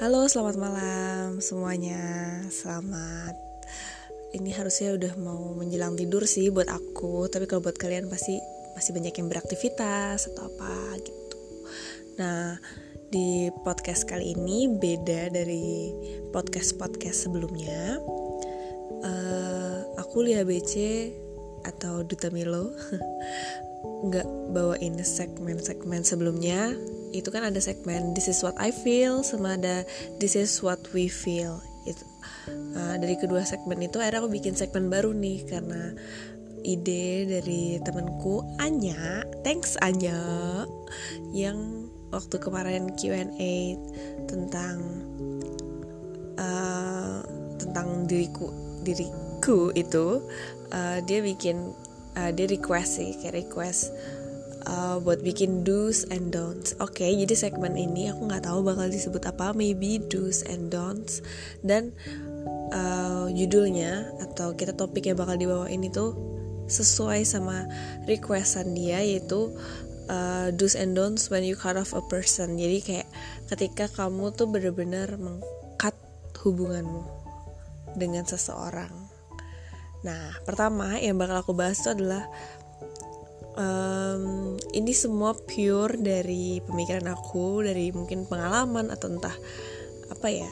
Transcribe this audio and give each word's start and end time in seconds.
Halo, 0.00 0.24
selamat 0.24 0.56
malam 0.56 1.44
semuanya. 1.44 2.00
Selamat. 2.48 3.36
Ini 4.32 4.48
harusnya 4.56 4.96
udah 4.96 5.12
mau 5.20 5.52
menjelang 5.52 5.92
tidur 5.92 6.24
sih 6.24 6.48
buat 6.48 6.72
aku, 6.72 7.28
tapi 7.28 7.44
kalau 7.44 7.60
buat 7.60 7.76
kalian 7.76 8.08
pasti 8.08 8.40
masih 8.72 8.96
banyak 8.96 9.12
yang 9.12 9.28
beraktivitas 9.28 10.32
atau 10.32 10.48
apa 10.48 10.96
gitu. 11.04 11.38
Nah, 12.16 12.56
di 13.12 13.52
podcast 13.60 14.08
kali 14.08 14.32
ini 14.32 14.72
beda 14.72 15.36
dari 15.36 15.92
podcast-podcast 16.32 17.28
sebelumnya. 17.28 18.00
Uh, 19.04 19.84
aku 20.00 20.24
Lia 20.24 20.48
BC 20.48 21.12
atau 21.68 22.08
Duta 22.08 22.32
Milo 22.32 22.72
nggak 24.08 24.56
bawain 24.56 24.96
segmen-segmen 24.96 26.08
sebelumnya 26.08 26.72
itu 27.10 27.28
kan 27.28 27.46
ada 27.46 27.58
segmen 27.58 28.14
this 28.14 28.30
is 28.30 28.40
what 28.42 28.54
I 28.58 28.70
feel 28.70 29.22
sama 29.26 29.58
ada 29.58 29.82
this 30.22 30.38
is 30.38 30.62
what 30.62 30.80
we 30.94 31.10
feel 31.10 31.58
itu 31.88 32.04
uh, 32.76 32.96
dari 33.00 33.16
kedua 33.18 33.42
segmen 33.42 33.80
itu 33.82 33.98
akhirnya 33.98 34.22
aku 34.22 34.30
bikin 34.30 34.54
segmen 34.54 34.92
baru 34.92 35.10
nih 35.14 35.46
karena 35.48 35.94
ide 36.60 37.24
dari 37.26 37.80
temanku 37.80 38.44
Anya 38.60 39.24
thanks 39.40 39.80
Anya 39.80 40.20
yang 41.32 41.88
waktu 42.12 42.36
kemarin 42.42 42.92
Q&A 42.98 43.78
tentang 44.26 44.78
uh, 46.36 47.22
tentang 47.56 48.04
diriku 48.04 48.50
diriku 48.84 49.70
itu 49.72 50.24
uh, 50.74 50.98
dia 51.04 51.20
bikin 51.24 51.72
uh, 52.18 52.30
dia 52.34 52.46
request 52.50 53.00
sih 53.00 53.16
kayak 53.20 53.46
request 53.46 53.94
uh, 54.66 55.00
buat 55.00 55.24
bikin 55.24 55.64
do's 55.64 56.04
and 56.08 56.34
don'ts. 56.34 56.76
Oke, 56.82 57.04
okay, 57.04 57.12
jadi 57.16 57.36
segmen 57.48 57.76
ini 57.76 58.12
aku 58.12 58.28
nggak 58.28 58.44
tahu 58.44 58.64
bakal 58.64 58.90
disebut 58.90 59.22
apa, 59.28 59.52
maybe 59.56 60.00
do's 60.00 60.44
and 60.44 60.68
don'ts. 60.68 61.24
Dan 61.64 61.94
uh, 62.74 63.30
judulnya 63.32 64.10
atau 64.20 64.52
kita 64.56 64.76
topik 64.76 65.08
yang 65.08 65.18
bakal 65.18 65.36
dibawain 65.36 65.80
itu 65.84 66.16
sesuai 66.70 67.26
sama 67.26 67.66
requestan 68.06 68.78
dia 68.78 69.02
yaitu 69.02 69.50
uh, 70.06 70.54
do's 70.54 70.78
and 70.78 70.94
don'ts 70.94 71.28
when 71.28 71.42
you 71.42 71.58
cut 71.58 71.74
off 71.78 71.96
a 71.96 72.02
person. 72.10 72.58
Jadi 72.58 72.78
kayak 72.82 73.08
ketika 73.50 73.86
kamu 73.90 74.30
tuh 74.34 74.46
bener-bener 74.46 75.18
mengkat 75.18 75.94
hubunganmu 76.42 77.06
dengan 77.98 78.22
seseorang. 78.22 78.92
Nah, 80.00 80.32
pertama 80.48 80.96
yang 80.96 81.20
bakal 81.20 81.44
aku 81.44 81.52
bahas 81.52 81.76
itu 81.84 81.92
adalah 81.92 82.24
um, 83.60 84.56
ini 84.72 84.92
semua 84.96 85.36
pure 85.36 86.00
dari 86.00 86.64
pemikiran 86.64 87.12
aku 87.12 87.60
dari 87.60 87.92
mungkin 87.92 88.24
pengalaman 88.24 88.88
atau 88.88 89.12
entah 89.12 89.36
apa 90.08 90.28
ya 90.32 90.50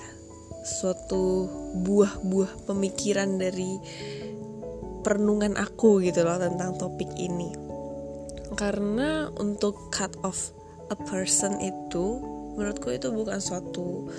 suatu 0.68 1.48
buah-buah 1.80 2.68
pemikiran 2.68 3.40
dari 3.40 3.80
perenungan 5.00 5.56
aku 5.56 6.04
gitu 6.04 6.20
loh 6.26 6.36
tentang 6.36 6.76
topik 6.76 7.08
ini. 7.16 7.48
Karena 8.52 9.32
untuk 9.40 9.88
cut 9.88 10.12
off 10.20 10.52
a 10.92 10.96
person 11.08 11.56
itu 11.64 12.20
menurutku 12.56 12.92
itu 12.92 13.08
bukan 13.08 13.40
suatu 13.40 14.10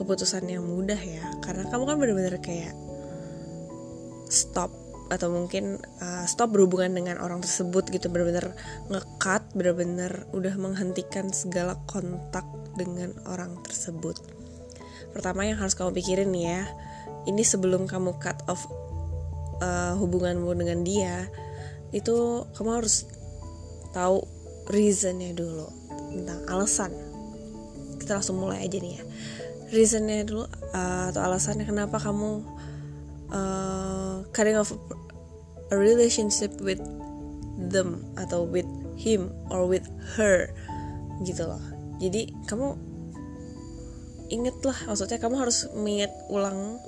keputusan 0.00 0.48
yang 0.48 0.64
mudah 0.64 0.96
ya. 0.96 1.28
Karena 1.44 1.68
kamu 1.68 1.84
kan 1.84 1.96
benar-benar 2.00 2.40
kayak 2.40 2.72
stop 4.30 4.72
atau 5.10 5.26
mungkin 5.26 5.82
uh, 5.98 6.24
stop 6.24 6.54
berhubungan 6.54 6.94
dengan 6.94 7.18
orang 7.18 7.42
tersebut 7.42 7.90
gitu 7.90 8.06
benar-benar 8.06 8.54
ngekat 8.86 9.42
benar-benar 9.58 10.24
udah 10.30 10.54
menghentikan 10.54 11.34
segala 11.34 11.74
kontak 11.90 12.46
dengan 12.78 13.10
orang 13.26 13.58
tersebut. 13.66 14.16
Pertama 15.10 15.42
yang 15.42 15.58
harus 15.58 15.74
kamu 15.74 15.90
pikirin 15.98 16.30
ya 16.30 16.62
ini 17.26 17.42
sebelum 17.42 17.90
kamu 17.90 18.16
cut 18.22 18.38
off 18.46 18.64
uh, 19.60 19.98
hubunganmu 19.98 20.48
dengan 20.54 20.86
dia 20.86 21.26
itu 21.90 22.46
kamu 22.54 22.70
harus 22.80 23.10
tahu 23.90 24.22
reasonnya 24.70 25.34
dulu 25.34 25.66
tentang 26.14 26.40
alasan. 26.46 26.94
Kita 27.98 28.22
langsung 28.22 28.38
mulai 28.38 28.62
aja 28.62 28.78
nih 28.78 29.02
ya. 29.02 29.02
Reasonnya 29.74 30.22
dulu 30.22 30.46
uh, 30.46 31.10
atau 31.10 31.20
alasannya 31.26 31.66
kenapa 31.66 31.98
kamu 31.98 32.59
uh, 33.30 34.22
cutting 34.34 34.58
off 34.58 34.74
a 35.70 35.76
relationship 35.76 36.54
with 36.62 36.82
them 37.70 38.02
atau 38.18 38.42
with 38.46 38.66
him 38.98 39.30
or 39.48 39.64
with 39.66 39.86
her 40.18 40.50
gitu 41.22 41.46
loh. 41.46 41.62
Jadi 42.00 42.32
kamu 42.48 42.90
ingetlah 44.30 44.78
maksudnya 44.86 45.18
kamu 45.18 45.36
harus 45.42 45.66
mengingat 45.74 46.14
ulang 46.30 46.78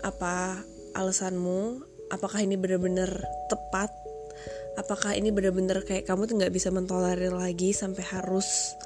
apa 0.00 0.64
alasanmu 0.96 1.84
apakah 2.08 2.40
ini 2.40 2.56
benar-benar 2.56 3.12
tepat 3.52 3.92
apakah 4.80 5.12
ini 5.12 5.32
benar-benar 5.32 5.84
kayak 5.84 6.08
kamu 6.08 6.24
tuh 6.24 6.36
nggak 6.40 6.54
bisa 6.54 6.72
mentolerir 6.72 7.32
lagi 7.32 7.76
sampai 7.76 8.04
harus 8.04 8.76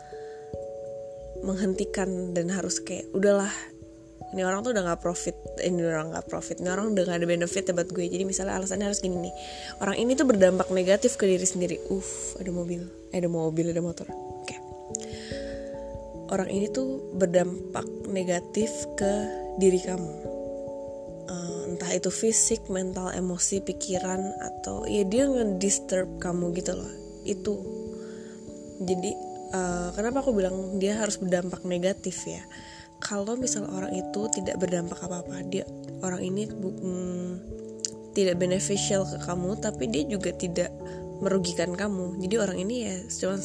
menghentikan 1.46 2.34
dan 2.34 2.50
harus 2.50 2.82
kayak 2.82 3.06
udahlah 3.14 3.50
ini 4.30 4.46
orang 4.46 4.62
tuh 4.62 4.70
udah 4.70 4.94
gak 4.94 5.02
profit 5.02 5.34
ini 5.58 5.82
orang 5.82 6.14
gak 6.14 6.30
profit. 6.30 6.62
Ini 6.62 6.70
orang 6.70 6.94
udah 6.94 7.02
gak 7.02 7.18
ada 7.18 7.26
benefit 7.26 7.66
ya 7.66 7.74
buat 7.74 7.90
gue. 7.90 8.06
Jadi 8.06 8.22
misalnya 8.22 8.62
alasannya 8.62 8.86
harus 8.86 9.02
gini 9.02 9.26
nih. 9.26 9.34
Orang 9.82 9.98
ini 9.98 10.14
tuh 10.14 10.26
berdampak 10.28 10.70
negatif 10.70 11.18
ke 11.18 11.26
diri 11.26 11.42
sendiri. 11.42 11.76
Uff 11.90 12.38
ada 12.38 12.54
mobil. 12.54 12.86
Eh, 13.10 13.18
ada 13.18 13.26
mobil 13.26 13.74
ada 13.74 13.82
motor. 13.82 14.06
Oke. 14.06 14.54
Okay. 14.54 14.58
orang 16.30 16.46
ini 16.46 16.70
tuh 16.70 17.10
berdampak 17.18 17.82
negatif 18.06 18.70
ke 18.94 19.12
diri 19.58 19.82
kamu. 19.82 20.14
Uh, 21.26 21.74
entah 21.74 21.90
itu 21.90 22.10
fisik 22.10 22.70
mental 22.70 23.10
emosi 23.10 23.62
pikiran 23.66 24.22
atau 24.38 24.86
ya 24.86 25.02
dia 25.02 25.26
nge-disturb 25.26 26.22
kamu 26.22 26.54
gitu 26.54 26.78
loh. 26.78 26.92
Itu. 27.26 27.54
Jadi 28.78 29.10
uh, 29.58 29.90
kenapa 29.90 30.22
aku 30.22 30.30
bilang 30.30 30.78
dia 30.78 31.02
harus 31.02 31.18
berdampak 31.18 31.66
negatif 31.66 32.30
ya 32.30 32.46
kalau 33.00 33.34
misal 33.34 33.64
orang 33.72 33.96
itu 33.96 34.28
tidak 34.36 34.60
berdampak 34.60 35.00
apa-apa 35.00 35.40
dia 35.48 35.64
orang 36.04 36.20
ini 36.20 36.46
mm, 36.48 37.32
tidak 38.12 38.36
beneficial 38.38 39.06
ke 39.06 39.18
kamu 39.22 39.56
tapi 39.58 39.86
dia 39.88 40.04
juga 40.06 40.34
tidak 40.34 40.70
merugikan 41.20 41.76
kamu. 41.76 42.16
Jadi 42.18 42.34
orang 42.40 42.58
ini 42.58 42.88
ya 42.88 42.96
cuma 43.20 43.36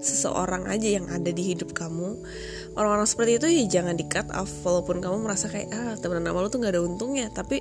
seseorang 0.00 0.64
aja 0.66 0.88
yang 1.00 1.06
ada 1.12 1.30
di 1.30 1.42
hidup 1.54 1.76
kamu. 1.76 2.16
Orang-orang 2.76 3.08
seperti 3.08 3.40
itu 3.40 3.46
ya 3.48 3.64
jangan 3.80 3.96
di 3.96 4.04
cut 4.08 4.28
off 4.32 4.50
walaupun 4.64 5.00
kamu 5.00 5.24
merasa 5.24 5.48
kayak 5.48 5.68
ah 5.72 5.94
teman 6.00 6.24
nama 6.24 6.40
lo 6.40 6.48
tuh 6.48 6.60
nggak 6.64 6.72
ada 6.76 6.82
untungnya 6.82 7.28
tapi 7.32 7.60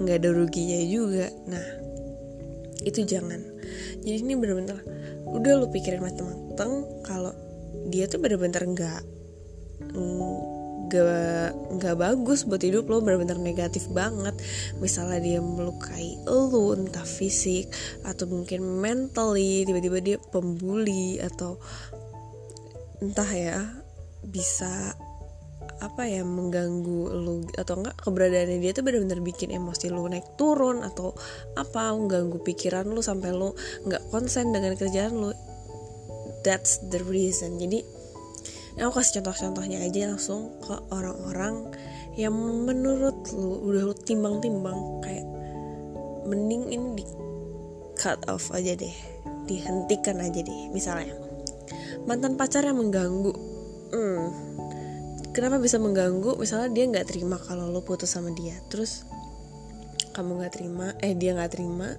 nggak 0.00 0.16
ada 0.24 0.28
ruginya 0.32 0.80
juga. 0.88 1.28
Nah 1.48 1.66
itu 2.80 3.04
jangan. 3.04 3.40
Jadi 4.00 4.16
ini 4.24 4.34
bener-bener 4.34 4.80
udah 5.28 5.52
lu 5.60 5.68
pikirin 5.68 6.00
mateng-mateng 6.00 6.88
kalau 7.04 7.36
dia 7.92 8.08
tuh 8.08 8.18
bener-bener 8.18 8.64
nggak 8.64 9.19
gak 10.90 11.54
nggak 11.78 11.96
bagus 12.02 12.42
buat 12.42 12.66
hidup 12.66 12.90
lo 12.90 12.98
benar-benar 12.98 13.38
negatif 13.38 13.86
banget. 13.94 14.34
Misalnya 14.82 15.22
dia 15.22 15.38
melukai 15.38 16.18
lo 16.26 16.74
entah 16.74 17.06
fisik 17.06 17.70
atau 18.02 18.26
mungkin 18.26 18.82
mentally 18.82 19.62
tiba-tiba 19.62 19.98
dia 20.02 20.18
pembuli 20.18 21.22
atau 21.22 21.62
entah 22.98 23.30
ya 23.30 23.58
bisa 24.26 24.92
apa 25.80 26.04
ya 26.04 26.26
mengganggu 26.26 27.08
lo 27.16 27.40
atau 27.56 27.80
enggak 27.80 27.96
keberadaannya 28.04 28.60
dia 28.60 28.76
tuh 28.76 28.84
benar-benar 28.84 29.24
bikin 29.24 29.48
emosi 29.48 29.88
lo 29.88 30.04
naik 30.04 30.36
turun 30.36 30.84
atau 30.84 31.16
apa 31.56 31.96
mengganggu 31.96 32.36
pikiran 32.44 32.84
lo 32.84 33.00
sampai 33.00 33.32
lo 33.32 33.56
nggak 33.88 34.12
konsen 34.12 34.52
dengan 34.52 34.76
kerjaan 34.76 35.16
lo. 35.16 35.32
That's 36.40 36.80
the 36.88 37.00
reason. 37.04 37.60
Jadi 37.60 37.99
Nah, 38.78 38.86
aku 38.86 39.02
kasih 39.02 39.20
contoh-contohnya 39.20 39.82
aja 39.82 40.14
langsung 40.14 40.54
ke 40.62 40.74
orang-orang 40.94 41.74
yang 42.14 42.34
menurut 42.36 43.16
lu 43.34 43.70
udah 43.70 43.82
lu 43.90 43.94
timbang-timbang 43.94 44.78
kayak 45.02 45.26
mending 46.26 46.70
ini 46.70 47.02
di 47.02 47.04
cut 47.98 48.20
off 48.30 48.54
aja 48.54 48.76
deh 48.78 48.96
dihentikan 49.46 50.22
aja 50.22 50.40
deh 50.42 50.62
misalnya. 50.70 51.14
Mantan 52.06 52.38
pacar 52.38 52.62
yang 52.62 52.78
mengganggu. 52.78 53.34
Hmm, 53.90 54.30
kenapa 55.34 55.58
bisa 55.58 55.82
mengganggu? 55.82 56.38
Misalnya 56.38 56.70
dia 56.70 56.84
nggak 56.86 57.06
terima 57.10 57.36
kalau 57.42 57.66
lo 57.66 57.82
putus 57.82 58.14
sama 58.14 58.30
dia 58.34 58.54
terus 58.70 59.02
kamu 60.10 60.42
nggak 60.42 60.54
terima 60.58 60.86
eh 61.00 61.14
dia 61.14 61.32
nggak 61.32 61.52
terima 61.54 61.94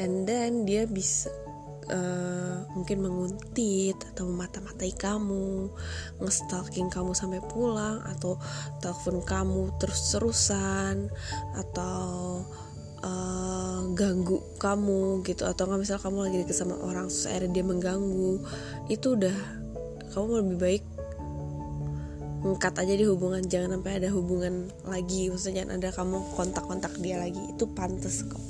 and 0.00 0.24
then 0.24 0.64
dia 0.64 0.88
bisa 0.88 1.28
uh, 1.90 2.62
mungkin 2.76 3.02
menguntit 3.02 3.98
atau 4.14 4.28
memata-matai 4.28 4.94
kamu, 4.94 5.72
ngestalking 6.22 6.92
kamu 6.92 7.16
sampai 7.16 7.42
pulang 7.50 8.04
atau 8.06 8.38
telepon 8.78 9.24
kamu 9.24 9.62
terus-terusan 9.82 11.10
atau 11.58 12.42
uh, 13.02 13.80
ganggu 13.96 14.38
kamu 14.62 15.26
gitu. 15.26 15.48
Atau 15.48 15.66
nggak 15.66 15.80
misal 15.82 15.98
kamu 15.98 16.18
lagi 16.30 16.36
deket 16.46 16.56
sama 16.56 16.78
orang 16.78 17.10
terus 17.10 17.50
dia 17.50 17.64
mengganggu 17.66 18.38
itu 18.86 19.18
udah 19.18 19.36
kamu 20.12 20.44
lebih 20.44 20.56
baik 20.60 20.84
ngkat 22.42 22.74
aja 22.74 22.94
di 22.94 23.06
hubungan. 23.06 23.42
Jangan 23.42 23.78
sampai 23.78 24.02
ada 24.02 24.08
hubungan 24.10 24.70
lagi 24.86 25.30
maksudnya 25.30 25.62
jangan 25.62 25.72
ada 25.78 25.88
kamu 25.94 26.16
kontak-kontak 26.38 26.92
dia 27.02 27.18
lagi. 27.18 27.42
Itu 27.54 27.70
pantas 27.70 28.22
kok. 28.26 28.42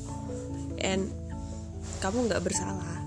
And 0.83 1.13
kamu 2.03 2.27
nggak 2.27 2.43
bersalah 2.43 3.02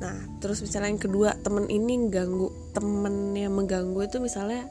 nah 0.00 0.16
terus 0.40 0.64
misalnya 0.64 0.96
yang 0.96 1.02
kedua 1.02 1.36
temen 1.44 1.68
ini 1.68 2.08
ganggu 2.08 2.48
temen 2.72 3.36
yang 3.36 3.52
mengganggu 3.52 4.00
itu 4.08 4.16
misalnya 4.16 4.64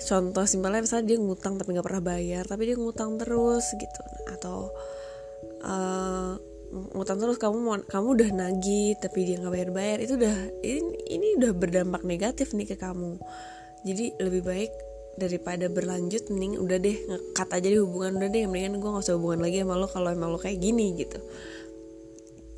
contoh 0.00 0.44
simpelnya 0.44 0.84
misalnya 0.84 1.06
dia 1.08 1.18
ngutang 1.18 1.56
tapi 1.56 1.72
nggak 1.72 1.86
pernah 1.86 2.04
bayar 2.04 2.44
tapi 2.44 2.68
dia 2.68 2.76
ngutang 2.76 3.16
terus 3.16 3.64
gitu. 3.74 4.02
Atau 4.28 4.70
uh, 5.64 6.36
ngutang 6.92 7.18
terus 7.22 7.38
kamu 7.40 7.56
mau 7.62 7.76
kamu 7.80 8.08
udah 8.20 8.30
nagih 8.34 8.98
tapi 9.00 9.24
dia 9.24 9.40
nggak 9.40 9.52
bayar 9.54 9.70
bayar 9.72 9.98
itu 10.02 10.18
udah 10.18 10.36
ini 10.60 10.92
ini 11.08 11.26
udah 11.40 11.50
berdampak 11.56 12.02
negatif 12.04 12.52
nih 12.52 12.68
ke 12.68 12.76
kamu. 12.76 13.16
Jadi 13.86 14.18
lebih 14.20 14.42
baik 14.44 14.72
daripada 15.16 15.72
berlanjut 15.72 16.28
mending 16.28 16.60
udah 16.60 16.76
deh 16.76 16.96
ngekat 17.08 17.48
aja 17.48 17.68
di 17.72 17.78
hubungan 17.80 18.20
udah 18.20 18.28
deh 18.28 18.44
mendingan 18.44 18.76
gue 18.76 18.90
gak 18.92 19.00
usah 19.00 19.16
hubungan 19.16 19.48
lagi 19.48 19.64
sama 19.64 19.80
lo 19.80 19.88
kalau 19.88 20.12
emang 20.12 20.28
lo 20.28 20.36
kayak 20.36 20.60
gini 20.60 20.92
gitu 20.92 21.16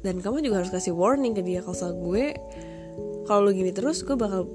dan 0.03 0.23
kamu 0.23 0.47
juga 0.47 0.63
harus 0.63 0.71
kasih 0.71 0.95
warning 0.95 1.35
ke 1.35 1.43
dia 1.43 1.63
kalau 1.63 1.75
gue 1.99 2.35
kalau 3.27 3.41
lo 3.45 3.51
gini 3.53 3.75
terus 3.75 4.07
gue 4.07 4.17
bakal 4.17 4.47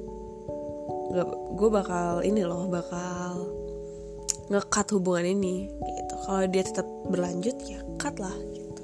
gak, 1.13 1.29
gue 1.59 1.69
bakal 1.69 2.25
ini 2.25 2.41
loh 2.41 2.65
bakal 2.71 3.53
ngekat 4.49 4.87
hubungan 4.97 5.39
ini 5.39 5.71
gitu. 5.71 6.15
Kalau 6.25 6.43
dia 6.49 6.63
tetap 6.65 6.87
berlanjut 7.07 7.57
ya 7.63 7.79
cut 8.01 8.17
lah 8.19 8.33
gitu. 8.51 8.81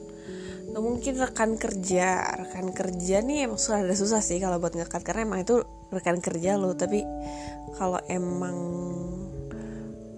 Nah, 0.69 0.79
mungkin 0.79 1.17
rekan 1.17 1.57
kerja 1.57 2.21
rekan 2.45 2.69
kerja 2.71 3.25
nih 3.25 3.50
emang 3.50 3.57
susah 3.57 3.83
ada 3.83 3.97
susah 3.97 4.21
sih 4.21 4.38
kalau 4.38 4.62
buat 4.62 4.77
ngekat 4.77 5.01
karena 5.01 5.25
emang 5.25 5.41
itu 5.44 5.65
rekan 5.89 6.21
kerja 6.21 6.55
lo 6.55 6.77
tapi 6.77 7.01
kalau 7.75 7.97
emang 8.05 8.57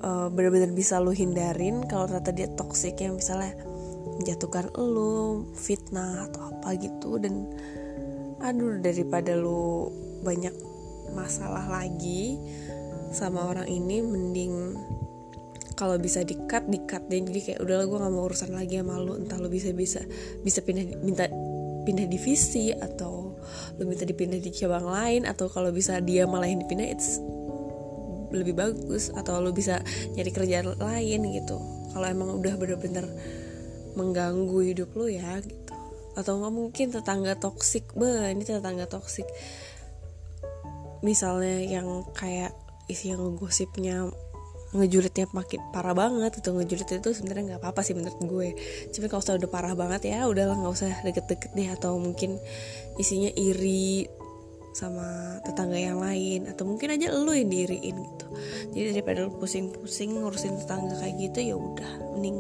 uh, 0.04 0.28
benar-benar 0.28 0.76
bisa 0.76 1.00
lo 1.00 1.16
hindarin 1.16 1.88
kalau 1.88 2.12
ternyata 2.12 2.32
dia 2.36 2.48
toxic 2.52 3.00
yang 3.00 3.16
misalnya 3.16 3.56
menjatuhkan 4.22 4.70
lo 4.78 5.50
fitnah 5.58 6.30
atau 6.30 6.54
apa 6.54 6.78
gitu. 6.78 7.18
Dan 7.18 7.50
aduh 8.38 8.78
daripada 8.78 9.34
lo 9.34 9.90
banyak 10.22 10.54
masalah 11.18 11.66
lagi 11.68 12.38
sama 13.12 13.44
orang 13.50 13.68
ini 13.68 14.00
mending 14.00 14.78
kalau 15.76 15.98
bisa 15.98 16.22
dikat 16.22 16.70
dikat 16.70 17.10
deh. 17.10 17.26
Jadi 17.26 17.40
kayak 17.42 17.60
udahlah 17.66 17.86
gue 17.90 17.98
nggak 17.98 18.14
mau 18.14 18.30
urusan 18.30 18.54
lagi 18.54 18.78
sama 18.78 19.02
lo 19.02 19.18
entah 19.18 19.42
lo 19.42 19.50
bisa 19.50 19.74
bisa 19.74 20.06
bisa 20.46 20.62
pindah 20.62 21.02
minta 21.02 21.26
pindah 21.82 22.06
divisi 22.06 22.70
atau 22.70 23.34
lo 23.82 23.84
minta 23.90 24.06
dipindah 24.06 24.38
di 24.38 24.54
cabang 24.54 24.86
lain. 24.86 25.22
Atau 25.26 25.50
kalau 25.50 25.74
bisa 25.74 25.98
dia 25.98 26.30
malah 26.30 26.46
yang 26.46 26.62
dipindah 26.62 26.86
it's 26.86 27.18
lebih 28.30 28.54
bagus. 28.54 29.10
Atau 29.12 29.42
lo 29.42 29.50
bisa 29.50 29.82
nyari 30.14 30.30
kerjaan 30.30 30.78
lain 30.78 31.20
gitu. 31.34 31.58
Kalau 31.92 32.08
emang 32.08 32.40
udah 32.40 32.54
bener-bener 32.56 33.04
mengganggu 33.98 34.60
hidup 34.74 34.94
lo 34.96 35.08
ya 35.08 35.40
gitu. 35.42 35.76
Atau 36.18 36.40
nggak 36.44 36.54
mungkin 36.54 36.88
tetangga 36.92 37.40
toksik 37.40 37.92
be 37.96 38.32
ini 38.32 38.44
tetangga 38.44 38.86
toksik. 38.88 39.28
Misalnya 41.02 41.66
yang 41.66 42.06
kayak 42.14 42.54
isi 42.92 43.16
yang 43.16 43.40
gosipnya 43.40 44.12
ngejulitnya 44.72 45.28
makin 45.36 45.60
parah 45.76 45.92
banget 45.92 46.40
itu 46.40 46.56
ngejulit 46.56 46.88
itu 46.88 47.10
sebenarnya 47.12 47.56
nggak 47.56 47.62
apa-apa 47.64 47.82
sih 47.84 47.92
menurut 47.92 48.20
gue. 48.24 48.50
Cuma 48.96 49.12
kalau 49.12 49.24
sudah 49.24 49.38
udah 49.44 49.52
parah 49.52 49.76
banget 49.76 50.16
ya 50.16 50.28
udahlah 50.32 50.56
nggak 50.56 50.74
usah 50.74 50.92
deket-deket 51.04 51.52
deh 51.52 51.70
atau 51.76 52.00
mungkin 52.00 52.40
isinya 52.96 53.28
iri 53.36 54.08
sama 54.72 55.36
tetangga 55.44 55.76
yang 55.76 56.00
lain 56.00 56.48
atau 56.48 56.64
mungkin 56.64 56.96
aja 56.96 57.12
lo 57.12 57.36
yang 57.36 57.52
diiriin 57.52 57.96
gitu. 58.00 58.26
Jadi 58.72 58.96
daripada 58.96 59.28
lo 59.28 59.36
pusing-pusing 59.36 60.16
ngurusin 60.16 60.64
tetangga 60.64 60.96
kayak 61.04 61.16
gitu 61.20 61.40
ya 61.52 61.56
udah 61.60 61.92
mending 62.16 62.40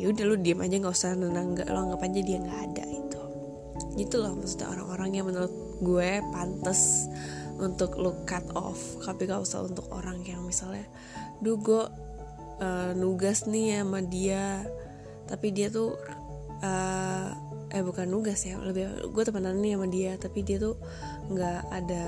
ya 0.00 0.08
udah 0.08 0.24
lo 0.24 0.36
diem 0.40 0.60
aja 0.64 0.80
nggak 0.80 0.96
usah 0.96 1.12
nenang 1.12 1.52
nggak 1.52 1.68
lo 1.68 1.78
anggap 1.84 2.00
aja 2.08 2.20
dia 2.24 2.38
nggak 2.40 2.60
ada 2.72 2.84
itu 2.88 3.20
gitu 4.00 4.16
loh 4.24 4.32
maksudnya 4.32 4.72
orang-orang 4.72 5.10
yang 5.12 5.26
menurut 5.28 5.52
gue 5.80 6.24
pantas 6.32 7.08
untuk 7.60 8.00
lo 8.00 8.24
cut 8.24 8.44
off. 8.56 8.80
Tapi 9.04 9.28
gak 9.28 9.44
usah 9.44 9.68
untuk 9.68 9.86
orang 9.92 10.24
yang 10.24 10.42
misalnya 10.42 10.88
duh 11.44 11.60
gue 11.60 11.84
uh, 12.60 12.92
nugas 12.96 13.44
nih 13.46 13.84
sama 13.84 14.00
dia. 14.00 14.64
Tapi 15.28 15.52
dia 15.54 15.68
tuh 15.70 15.94
uh, 16.64 17.28
eh 17.70 17.82
bukan 17.86 18.10
nugas 18.10 18.42
ya 18.42 18.58
lebih 18.58 19.12
gue 19.12 19.22
temenan 19.22 19.60
nih 19.60 19.76
sama 19.76 19.86
dia. 19.86 20.12
Tapi 20.16 20.40
dia 20.42 20.58
tuh 20.58 20.74
nggak 21.30 21.60
ada 21.70 22.06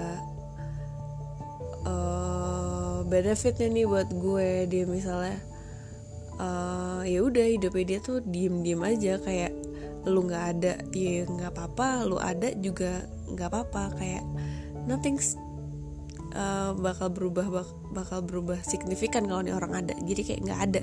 uh, 1.87 2.99
benefitnya 3.07 3.69
nih 3.71 3.87
buat 3.87 4.09
gue. 4.11 4.67
Dia 4.67 4.85
misalnya 4.89 5.39
uh, 6.39 7.03
ya 7.03 7.21
udah 7.25 7.47
hidupnya 7.59 7.85
dia 7.97 7.99
tuh 8.01 8.23
diem 8.23 8.63
diem 8.63 8.81
aja 8.81 9.19
kayak 9.21 9.53
lu 10.07 10.27
nggak 10.27 10.45
ada 10.59 10.73
ya 10.91 11.27
nggak 11.27 11.51
apa-apa 11.55 11.89
lu 12.07 12.19
ada 12.19 12.51
juga 12.59 13.07
nggak 13.31 13.49
apa-apa 13.49 13.83
kayak 13.99 14.25
nothing 14.87 15.19
uh, 16.35 16.73
bakal 16.77 17.09
berubah 17.13 17.47
bak 17.49 17.69
bakal 17.93 18.19
berubah 18.25 18.59
signifikan 18.65 19.29
kalau 19.29 19.45
nih 19.45 19.55
orang 19.55 19.85
ada. 19.85 19.95
Jadi 20.03 20.23
kayak 20.25 20.41
nggak 20.45 20.61
ada 20.71 20.83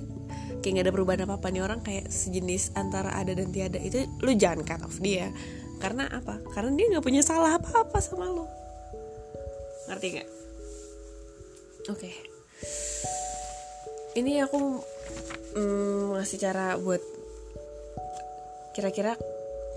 kayak 0.59 0.71
nggak 0.75 0.85
ada 0.85 0.93
perubahan 0.93 1.21
apa 1.23 1.35
apa 1.39 1.47
nih 1.51 1.63
orang 1.63 1.79
kayak 1.81 2.11
sejenis 2.11 2.75
antara 2.75 3.15
ada 3.15 3.31
dan 3.31 3.49
tiada 3.49 3.79
itu 3.79 4.05
lu 4.23 4.35
jangan 4.35 4.63
cut 4.65 4.81
off 4.85 4.97
dia. 5.01 5.31
Karena 5.79 6.11
apa? 6.11 6.43
Karena 6.51 6.75
dia 6.75 6.85
nggak 6.91 7.05
punya 7.05 7.23
salah 7.23 7.55
apa 7.55 7.87
apa 7.87 7.97
sama 8.03 8.27
lo 8.27 8.45
ngerti 9.89 10.07
nggak? 10.15 10.29
Oke. 11.89 12.11
Okay. 12.11 12.13
ini 14.19 14.43
aku 14.43 14.83
mm, 15.55 16.17
ngasih 16.17 16.37
cara 16.39 16.75
buat 16.79 17.01
kira-kira 18.75 19.19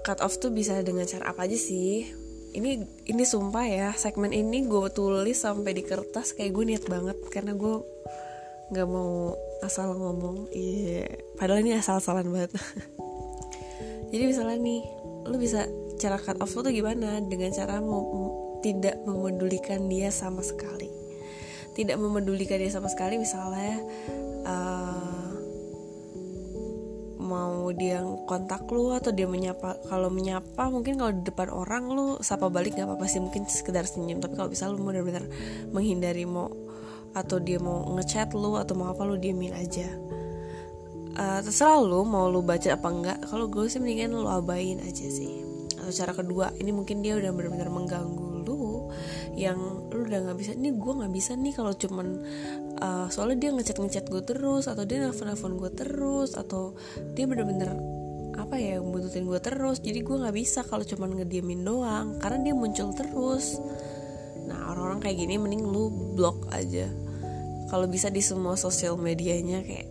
cut 0.02 0.18
off 0.22 0.38
tuh 0.42 0.50
bisa 0.50 0.78
dengan 0.82 1.06
cara 1.06 1.30
apa 1.30 1.46
aja 1.46 1.56
sih? 1.56 2.06
Ini 2.52 2.70
ini 3.08 3.24
sumpah 3.24 3.64
ya 3.64 3.88
segmen 3.96 4.34
ini 4.34 4.68
gue 4.68 4.88
tulis 4.92 5.38
sampai 5.40 5.72
di 5.72 5.82
kertas 5.86 6.36
kayak 6.36 6.52
gue 6.52 6.64
niat 6.68 6.84
banget 6.84 7.16
karena 7.32 7.56
gue 7.56 7.80
nggak 8.72 8.88
mau 8.88 9.32
asal 9.64 9.96
ngomong. 9.96 10.52
Iya 10.52 11.06
yeah. 11.06 11.12
padahal 11.40 11.64
ini 11.64 11.78
asal-asalan 11.78 12.28
banget. 12.28 12.52
Jadi 14.12 14.22
misalnya 14.28 14.58
nih 14.60 14.80
lu 15.24 15.36
bisa 15.40 15.64
cara 15.96 16.20
cut 16.20 16.36
off 16.42 16.52
tuh 16.52 16.68
gimana? 16.68 17.22
Dengan 17.24 17.54
cara 17.54 17.80
mau 17.80 18.04
tidak 18.60 19.00
memedulikan 19.02 19.88
dia 19.88 20.12
sama 20.12 20.44
sekali. 20.44 20.90
Tidak 21.72 21.96
memedulikan 21.96 22.60
dia 22.60 22.68
sama 22.68 22.92
sekali 22.92 23.16
misalnya 23.16 23.80
uh, 24.44 25.01
mau 27.32 27.72
dia 27.72 28.04
kontak 28.28 28.68
lu 28.68 28.92
atau 28.92 29.08
dia 29.08 29.24
menyapa 29.24 29.80
kalau 29.88 30.12
menyapa 30.12 30.68
mungkin 30.68 31.00
kalau 31.00 31.12
di 31.16 31.24
depan 31.24 31.48
orang 31.48 31.84
lu 31.88 32.20
sapa 32.20 32.52
balik 32.52 32.76
nggak 32.76 32.84
apa-apa 32.84 33.06
sih 33.08 33.24
mungkin 33.24 33.48
sekedar 33.48 33.88
senyum. 33.88 34.20
Tapi 34.20 34.36
kalau 34.36 34.52
bisa 34.52 34.68
lu 34.68 34.76
benar-benar 34.84 35.24
menghindari 35.72 36.28
mau 36.28 36.52
atau 37.16 37.40
dia 37.40 37.56
mau 37.60 37.88
ngechat 37.96 38.36
lu 38.36 38.60
atau 38.60 38.76
mau 38.76 38.92
apa 38.92 39.02
lu 39.08 39.16
diemin 39.16 39.56
aja. 39.56 39.88
Uh, 41.12 41.40
terserah 41.44 41.80
lu 41.80 42.08
mau 42.08 42.28
lu 42.32 42.40
baca 42.40 42.72
apa 42.72 42.88
enggak 42.88 43.18
kalau 43.28 43.44
gue 43.44 43.68
sih 43.68 43.80
mendingan 43.80 44.16
lu 44.16 44.28
abain 44.28 44.80
aja 44.84 45.08
sih. 45.08 45.44
Atau 45.80 45.92
cara 45.92 46.12
kedua 46.12 46.46
ini 46.60 46.72
mungkin 46.72 47.00
dia 47.00 47.16
udah 47.16 47.32
benar-benar 47.32 47.68
mengganggu 47.68 48.31
yang 49.32 49.88
lu 49.88 50.04
udah 50.04 50.28
nggak 50.28 50.38
bisa 50.38 50.52
ini 50.52 50.76
gue 50.76 50.92
nggak 50.92 51.12
bisa 51.12 51.32
nih 51.36 51.56
kalau 51.56 51.72
cuman 51.72 52.20
uh, 52.84 53.06
soalnya 53.08 53.48
dia 53.48 53.50
ngechat 53.56 53.80
ngechat 53.80 54.04
gue 54.12 54.22
terus 54.24 54.68
atau 54.68 54.84
dia 54.84 55.00
nelfon 55.00 55.32
nelfon 55.32 55.56
gue 55.56 55.70
terus 55.72 56.36
atau 56.36 56.76
dia 57.16 57.24
bener-bener 57.24 57.72
apa 58.36 58.56
ya 58.56 58.80
butuhin 58.80 59.28
gue 59.28 59.40
terus. 59.40 59.80
Jadi 59.80 60.00
gue 60.04 60.16
nggak 60.16 60.36
bisa 60.36 60.60
kalau 60.64 60.84
cuman 60.84 61.20
ngediemin 61.20 61.64
doang 61.64 62.16
karena 62.20 62.38
dia 62.40 62.54
muncul 62.56 62.92
terus. 62.96 63.60
Nah 64.48 64.72
orang-orang 64.72 65.00
kayak 65.04 65.16
gini 65.24 65.34
mending 65.40 65.64
lu 65.64 65.88
blok 66.16 66.48
aja. 66.52 66.88
Kalau 67.72 67.88
bisa 67.88 68.12
di 68.12 68.20
semua 68.20 68.56
sosial 68.60 69.00
medianya 69.00 69.64
kayak 69.64 69.88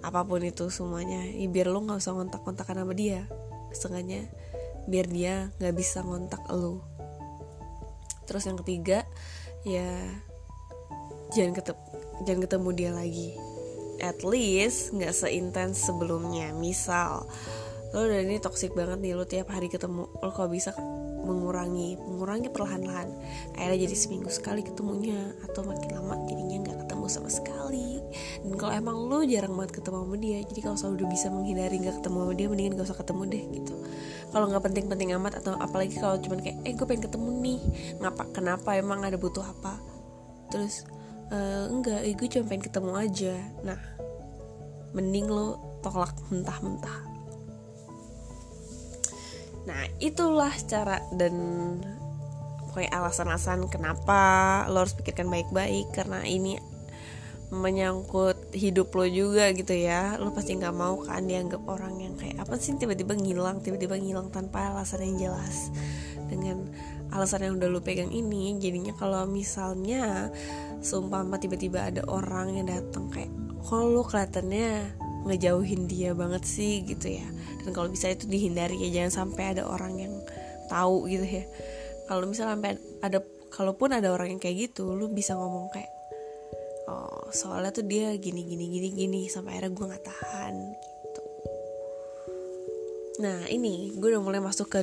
apa 0.00 0.24
pun 0.24 0.40
itu 0.40 0.72
semuanya 0.72 1.28
ya 1.28 1.44
biar 1.48 1.68
lo 1.68 1.84
nggak 1.84 2.00
usah 2.00 2.16
kontak-kontakan 2.16 2.84
sama 2.84 2.92
dia. 2.96 3.28
Setengahnya 3.72 4.28
biar 4.88 5.06
dia 5.08 5.34
nggak 5.60 5.74
bisa 5.76 6.00
ngontak 6.00 6.40
lo 6.52 6.89
terus 8.30 8.46
yang 8.46 8.54
ketiga 8.62 9.02
ya 9.66 9.90
jangan 11.34 11.58
ketemu 11.58 11.82
jangan 12.22 12.40
ketemu 12.46 12.68
dia 12.78 12.90
lagi. 12.94 13.30
At 14.00 14.22
least 14.22 14.94
nggak 14.94 15.12
seintens 15.12 15.82
sebelumnya. 15.82 16.54
Misal 16.54 17.26
lo 17.90 18.06
udah 18.06 18.22
ini 18.22 18.38
toxic 18.38 18.70
banget 18.78 19.02
nih 19.02 19.18
lo 19.18 19.26
tiap 19.26 19.50
hari 19.50 19.66
ketemu 19.66 20.06
lo 20.06 20.30
kok 20.30 20.46
bisa 20.46 20.70
mengurangi 21.30 21.94
mengurangi 22.02 22.50
perlahan-lahan. 22.50 23.08
Akhirnya 23.54 23.78
jadi 23.86 23.96
seminggu 23.96 24.30
sekali 24.34 24.66
ketemunya 24.66 25.34
atau 25.46 25.62
makin 25.62 25.94
lama 25.94 26.18
jadinya 26.26 26.66
nggak 26.66 26.78
ketemu 26.86 27.06
sama 27.06 27.30
sekali. 27.30 28.02
Dan 28.42 28.58
kalau 28.58 28.72
emang 28.74 28.96
lo 29.06 29.22
jarang 29.22 29.54
banget 29.54 29.78
ketemu 29.78 29.96
sama 30.02 30.16
dia 30.18 30.38
jadi 30.42 30.60
kalau 30.66 30.76
selalu 30.76 31.06
bisa 31.14 31.26
menghindari 31.30 31.76
nggak 31.78 31.96
ketemu 32.02 32.18
sama 32.18 32.32
dia 32.34 32.46
mendingan 32.50 32.72
gak 32.74 32.86
usah 32.90 32.98
ketemu 32.98 33.22
deh 33.30 33.44
gitu. 33.54 33.74
Kalau 34.30 34.44
nggak 34.46 34.64
penting-penting 34.66 35.08
amat 35.18 35.32
atau 35.42 35.54
apalagi 35.58 35.94
kalau 35.98 36.16
cuman 36.18 36.38
kayak 36.42 36.56
eh 36.66 36.72
gue 36.74 36.86
pengen 36.86 37.02
ketemu 37.06 37.28
nih 37.42 37.60
ngapa 38.02 38.22
kenapa 38.34 38.68
emang 38.78 39.02
ada 39.06 39.18
butuh 39.18 39.42
apa? 39.42 39.78
Terus 40.50 40.86
e, 41.30 41.38
enggak 41.70 42.06
gue 42.14 42.28
cuma 42.30 42.44
pengen 42.50 42.64
ketemu 42.66 42.90
aja. 42.94 43.34
Nah 43.66 43.78
mending 44.90 45.26
lo 45.30 45.78
tolak 45.82 46.14
mentah-mentah 46.30 47.09
nah 49.68 49.84
itulah 50.00 50.52
cara 50.64 51.04
dan 51.12 51.34
pokoknya 52.70 52.90
alasan-alasan 52.94 53.66
kenapa 53.66 54.20
lo 54.70 54.86
harus 54.86 54.94
pikirkan 54.94 55.26
baik-baik 55.26 55.90
karena 55.90 56.22
ini 56.22 56.56
menyangkut 57.50 58.54
hidup 58.54 58.94
lo 58.94 59.04
juga 59.10 59.50
gitu 59.50 59.74
ya. 59.74 60.14
Lo 60.22 60.30
pasti 60.30 60.54
nggak 60.54 60.74
mau 60.74 61.02
kan 61.02 61.26
dianggap 61.26 61.66
orang 61.66 61.98
yang 61.98 62.14
kayak 62.14 62.46
apa 62.46 62.54
sih 62.56 62.78
tiba-tiba 62.78 63.18
ngilang 63.18 63.58
tiba-tiba 63.58 63.98
ngilang 63.98 64.30
tanpa 64.30 64.70
alasan 64.70 65.02
yang 65.02 65.28
jelas. 65.28 65.74
Dengan 66.30 66.70
alasan 67.10 67.50
yang 67.50 67.54
udah 67.58 67.68
lo 67.68 67.82
pegang 67.82 68.14
ini 68.14 68.54
jadinya 68.62 68.94
kalau 68.94 69.26
misalnya 69.26 70.30
seumpama 70.78 71.42
tiba-tiba 71.42 71.90
ada 71.90 72.06
orang 72.06 72.54
yang 72.54 72.70
datang 72.70 73.10
kayak 73.10 73.34
kalau 73.66 73.90
lo 73.98 74.02
kelihatannya 74.06 74.94
ngejauhin 75.26 75.84
dia 75.90 76.16
banget 76.16 76.42
sih 76.48 76.80
gitu 76.84 77.20
ya 77.20 77.26
dan 77.64 77.70
kalau 77.76 77.92
bisa 77.92 78.08
itu 78.08 78.24
dihindari 78.24 78.80
ya 78.80 79.02
jangan 79.02 79.26
sampai 79.26 79.56
ada 79.56 79.68
orang 79.68 80.00
yang 80.00 80.14
tahu 80.70 81.10
gitu 81.10 81.26
ya 81.26 81.44
kalau 82.08 82.24
misalnya 82.26 82.56
sampai 82.56 82.72
ada 83.04 83.18
kalaupun 83.52 83.90
ada 83.92 84.08
orang 84.14 84.36
yang 84.36 84.40
kayak 84.40 84.70
gitu 84.70 84.94
lu 84.96 85.10
bisa 85.12 85.36
ngomong 85.36 85.68
kayak 85.74 85.92
oh 86.88 87.28
soalnya 87.34 87.74
tuh 87.74 87.84
dia 87.84 88.14
gini 88.16 88.46
gini 88.46 88.66
gini 88.70 88.88
gini 88.94 89.20
sampai 89.28 89.58
akhirnya 89.58 89.76
gue 89.76 89.86
nggak 89.90 90.06
tahan 90.06 90.54
gitu 90.78 91.22
nah 93.20 93.38
ini 93.50 93.92
gue 93.98 94.08
udah 94.08 94.22
mulai 94.24 94.40
masuk 94.40 94.72
ke 94.72 94.80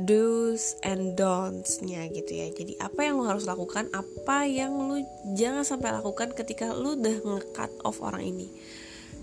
do's 0.00 0.80
and 0.80 1.12
don'ts-nya 1.14 2.08
gitu 2.08 2.32
ya. 2.32 2.48
Jadi 2.48 2.80
apa 2.80 3.04
yang 3.04 3.20
lo 3.20 3.28
harus 3.28 3.44
lakukan, 3.44 3.92
apa 3.92 4.48
yang 4.48 4.72
lo 4.72 4.96
jangan 5.36 5.62
sampai 5.62 5.92
lakukan 5.92 6.32
ketika 6.32 6.72
lo 6.72 6.96
udah 6.96 7.20
nge-cut 7.20 7.72
off 7.84 8.00
orang 8.00 8.24
ini. 8.24 8.48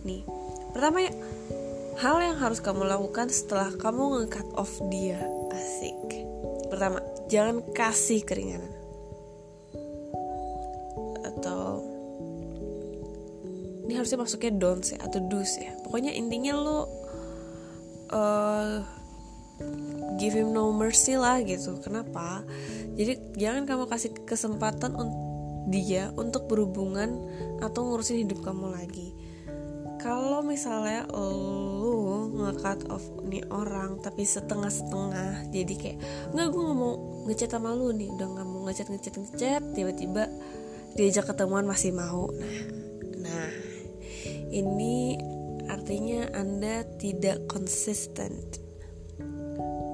Nih, 0.06 0.22
pertama 0.76 1.06
ya, 1.06 1.14
hal 2.02 2.22
yang 2.22 2.38
harus 2.38 2.60
kamu 2.62 2.86
lakukan 2.86 3.32
setelah 3.32 3.74
kamu 3.78 4.28
nge-cut 4.28 4.50
off 4.54 4.78
dia. 4.94 5.22
Asik. 5.54 5.98
Pertama, 6.70 7.00
jangan 7.32 7.64
kasih 7.74 8.22
keringanan. 8.22 8.78
harusnya 14.08 14.24
masuknya 14.24 14.54
don'ts 14.56 14.96
ya 14.96 15.04
atau 15.04 15.20
do's 15.26 15.58
ya 15.60 15.76
pokoknya 15.84 16.16
intinya 16.16 16.54
lo 16.56 16.80
uh, 18.14 18.80
give 20.22 20.38
him 20.38 20.54
no 20.54 20.72
mercy 20.72 21.18
lah 21.18 21.42
gitu 21.44 21.82
kenapa 21.82 22.46
jadi 22.96 23.20
jangan 23.36 23.68
kamu 23.68 23.84
kasih 23.90 24.16
kesempatan 24.24 24.94
untuk 24.96 25.20
dia 25.68 26.16
untuk 26.16 26.48
berhubungan 26.48 27.20
atau 27.60 27.84
ngurusin 27.84 28.24
hidup 28.24 28.40
kamu 28.48 28.72
lagi 28.72 29.12
kalau 30.08 30.40
misalnya 30.40 31.04
lo 31.12 32.32
nge-cut 32.32 32.88
off 32.88 33.04
nih 33.28 33.44
orang 33.52 34.00
tapi 34.00 34.24
setengah-setengah 34.24 35.52
jadi 35.52 35.74
kayak 35.76 35.98
nggak 36.32 36.48
gue 36.48 36.64
nggak 36.64 36.80
mau 36.80 36.96
ngechat 37.28 37.52
sama 37.52 37.76
lu 37.76 37.92
nih 37.92 38.08
udah 38.16 38.28
nggak 38.32 38.48
mau 38.48 38.64
ngechat 38.72 38.88
ngechat 38.88 39.16
ngechat 39.20 39.64
tiba-tiba 39.76 40.32
diajak 40.96 41.28
ketemuan 41.28 41.68
masih 41.68 41.92
mau 41.92 42.32
nah 42.32 42.56
nah 43.20 43.52
ini 44.48 45.20
artinya 45.68 46.32
Anda 46.32 46.88
tidak 46.98 47.48
konsisten. 47.52 48.32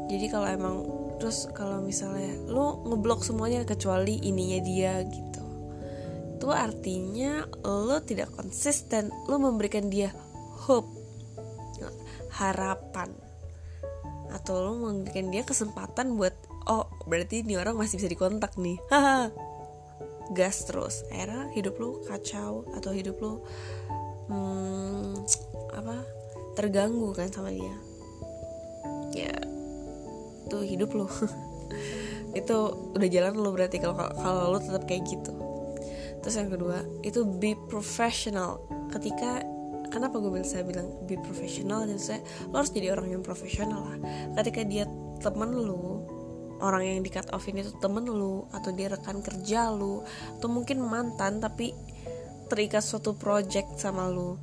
Jadi 0.10 0.26
kalau 0.30 0.46
emang 0.46 0.76
terus 1.18 1.50
kalau 1.58 1.82
misalnya 1.82 2.38
lo 2.46 2.86
ngeblok 2.86 3.26
semuanya 3.26 3.66
kecuali 3.66 4.22
ininya 4.22 4.60
dia 4.62 5.02
gitu. 5.02 5.33
Itu 6.44 6.52
artinya 6.52 7.48
lo 7.64 8.04
tidak 8.04 8.36
konsisten, 8.36 9.08
lo 9.32 9.40
memberikan 9.40 9.88
dia 9.88 10.12
hope, 10.68 10.92
harapan. 12.36 13.08
Atau 14.28 14.60
lo 14.60 14.76
memberikan 14.76 15.32
dia 15.32 15.48
kesempatan 15.48 16.20
buat 16.20 16.36
oh, 16.68 16.92
berarti 17.08 17.48
ini 17.48 17.56
orang 17.56 17.80
masih 17.80 17.96
bisa 17.96 18.12
dikontak 18.12 18.60
nih. 18.60 18.76
Gas 20.36 20.68
terus. 20.68 21.08
Era 21.16 21.48
hidup 21.56 21.80
lo 21.80 22.04
kacau 22.04 22.68
atau 22.76 22.92
hidup 22.92 23.24
lo 23.24 23.48
hmm, 24.28 25.24
apa 25.80 26.04
terganggu 26.60 27.16
kan 27.16 27.32
sama 27.32 27.56
dia 27.56 27.76
ya 29.16 29.36
tuh 30.52 30.68
hidup 30.68 30.92
lo 30.92 31.08
itu 32.40 32.58
udah 33.00 33.08
jalan 33.08 33.40
lo 33.40 33.56
berarti 33.56 33.80
kalau 33.80 33.96
kalau 33.96 34.52
lo 34.52 34.60
tetap 34.60 34.84
kayak 34.84 35.08
gitu 35.08 35.53
terus 36.24 36.40
yang 36.40 36.50
kedua 36.50 36.82
itu 37.04 37.28
be 37.28 37.54
professional. 37.68 38.64
Ketika 38.90 39.44
kenapa 39.92 40.18
gue 40.24 40.40
bisa 40.40 40.64
bilang 40.64 40.88
be 41.04 41.20
professional? 41.20 41.84
Dan 41.84 42.00
saya 42.00 42.24
lo 42.50 42.64
harus 42.64 42.72
jadi 42.72 42.96
orang 42.96 43.12
yang 43.12 43.22
profesional 43.22 43.84
lah. 43.84 44.00
Ketika 44.40 44.64
dia 44.64 44.88
temen 45.20 45.52
lo 45.52 46.08
orang 46.64 46.84
yang 46.88 47.00
di 47.04 47.12
cut 47.12 47.28
off 47.36 47.44
ini 47.52 47.60
tuh 47.60 47.76
temen 47.84 48.08
lu 48.08 48.48
atau 48.56 48.72
dia 48.72 48.88
rekan 48.88 49.20
kerja 49.20 49.68
lu 49.76 50.00
atau 50.40 50.48
mungkin 50.48 50.80
mantan 50.80 51.44
tapi 51.44 51.76
terikat 52.48 52.80
suatu 52.80 53.12
project 53.20 53.76
sama 53.76 54.08
lu 54.08 54.40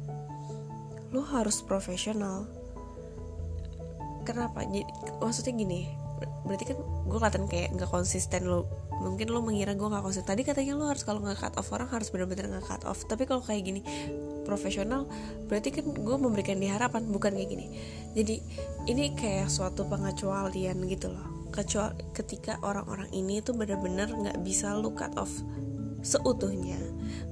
lu 1.10 1.20
harus 1.24 1.64
profesional. 1.64 2.44
Kenapa? 4.28 4.62
Jadi 4.68 4.84
maksudnya 5.18 5.56
gini 5.56 5.80
berarti 6.44 6.64
kan 6.68 6.78
gue 7.08 7.16
kelihatan 7.16 7.44
kayak 7.48 7.68
nggak 7.80 7.88
konsisten 7.88 8.44
lo 8.44 8.68
mungkin 9.00 9.32
lo 9.32 9.40
mengira 9.40 9.72
gue 9.72 9.88
nggak 9.88 10.04
konsisten 10.04 10.28
tadi 10.28 10.44
katanya 10.44 10.76
lo 10.76 10.84
harus 10.86 11.02
kalau 11.02 11.24
nggak 11.24 11.40
cut 11.40 11.54
off 11.56 11.72
orang 11.72 11.88
harus 11.88 12.12
benar-benar 12.12 12.52
nggak 12.52 12.66
cut 12.68 12.82
off. 12.84 13.02
Tapi 13.08 13.24
kalau 13.24 13.40
kayak 13.40 13.64
gini 13.64 13.80
profesional 14.44 15.08
berarti 15.48 15.72
kan 15.72 15.88
gue 15.90 16.16
memberikan 16.20 16.60
dia 16.60 16.76
harapan 16.76 17.08
bukan 17.08 17.32
kayak 17.32 17.48
gini. 17.48 17.66
Jadi 18.12 18.36
ini 18.92 19.16
kayak 19.16 19.48
suatu 19.48 19.88
pengecualian 19.88 20.76
gitu 20.84 21.08
loh. 21.08 21.48
Kecuali 21.50 21.96
ketika 22.14 22.60
orang-orang 22.62 23.10
ini 23.10 23.40
tuh 23.40 23.56
benar-benar 23.56 24.12
nggak 24.12 24.38
bisa 24.44 24.76
lo 24.76 24.92
cut 24.92 25.16
off 25.16 25.32
seutuhnya. 26.04 26.78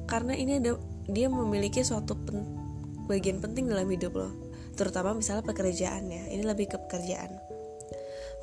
Karena 0.09 0.33
ini 0.33 0.59
ada 0.59 0.81
dia 1.09 1.29
memiliki 1.29 1.81
suatu 1.85 2.17
pen, 2.17 2.45
bagian 3.09 3.41
penting 3.41 3.69
dalam 3.69 3.89
hidup 3.89 4.17
lo. 4.17 4.31
Terutama 4.77 5.13
misalnya 5.17 5.45
pekerjaannya. 5.45 6.33
Ini 6.33 6.43
lebih 6.45 6.73
ke 6.73 6.77
pekerjaan. 6.81 7.37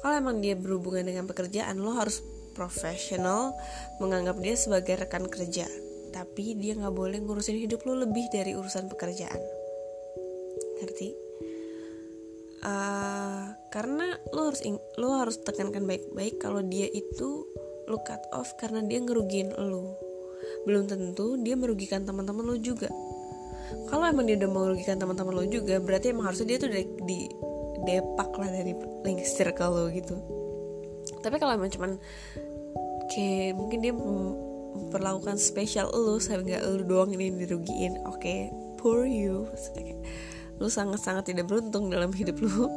Kalau 0.06 0.16
emang 0.22 0.38
dia 0.38 0.54
berhubungan 0.54 1.02
dengan 1.02 1.26
pekerjaan 1.26 1.82
lo 1.82 1.98
harus 1.98 2.22
profesional 2.56 3.52
menganggap 4.00 4.40
dia 4.40 4.56
sebagai 4.56 5.04
rekan 5.04 5.28
kerja 5.28 5.68
tapi 6.16 6.56
dia 6.56 6.80
nggak 6.80 6.96
boleh 6.96 7.20
ngurusin 7.20 7.60
hidup 7.60 7.84
lo 7.84 8.08
lebih 8.08 8.32
dari 8.32 8.56
urusan 8.56 8.88
pekerjaan. 8.88 9.36
Ngerti? 10.80 11.12
Uh, 12.64 13.52
karena 13.68 14.16
lo 14.32 14.50
harus 14.50 14.64
lo 14.96 15.20
harus 15.20 15.38
tekankan 15.44 15.84
baik-baik 15.84 16.40
kalau 16.40 16.64
dia 16.64 16.88
itu 16.88 17.44
lo 17.86 18.00
cut 18.02 18.24
off 18.32 18.56
karena 18.58 18.82
dia 18.82 18.98
ngerugiin 19.04 19.54
lo 19.54 20.00
belum 20.66 20.90
tentu 20.90 21.38
dia 21.44 21.54
merugikan 21.60 22.08
teman-teman 22.08 22.48
lo 22.48 22.56
juga. 22.56 22.88
Kalau 23.92 24.08
emang 24.08 24.26
dia 24.26 24.40
udah 24.40 24.50
merugikan 24.50 24.96
teman-teman 24.96 25.36
lo 25.36 25.44
juga 25.46 25.84
berarti 25.84 26.16
emang 26.16 26.32
harusnya 26.32 26.56
dia 26.56 26.58
tuh 26.64 26.72
di, 26.72 26.82
di 27.04 27.20
depak 27.86 28.32
lah 28.40 28.50
dari 28.50 28.72
link 29.04 29.20
circle 29.28 29.74
lo 29.76 29.86
gitu. 29.92 30.16
Tapi 31.22 31.36
kalau 31.38 31.54
emang 31.60 31.70
cuman 31.70 32.00
kayak 33.12 33.58
mungkin 33.58 33.80
dia 33.82 33.94
memperlakukan 33.94 35.38
spesial 35.38 35.92
lo 35.92 36.18
sehingga 36.18 36.62
lo 36.64 36.84
doang 36.84 37.14
ini 37.14 37.32
dirugiin. 37.46 38.02
Oke 38.08 38.20
okay, 38.20 38.40
poor 38.80 39.06
you. 39.08 39.50
Lo 40.56 40.72
sangat-sangat 40.72 41.36
tidak 41.36 41.52
beruntung 41.52 41.92
dalam 41.92 42.16
hidup 42.16 42.40
lo 42.40 42.72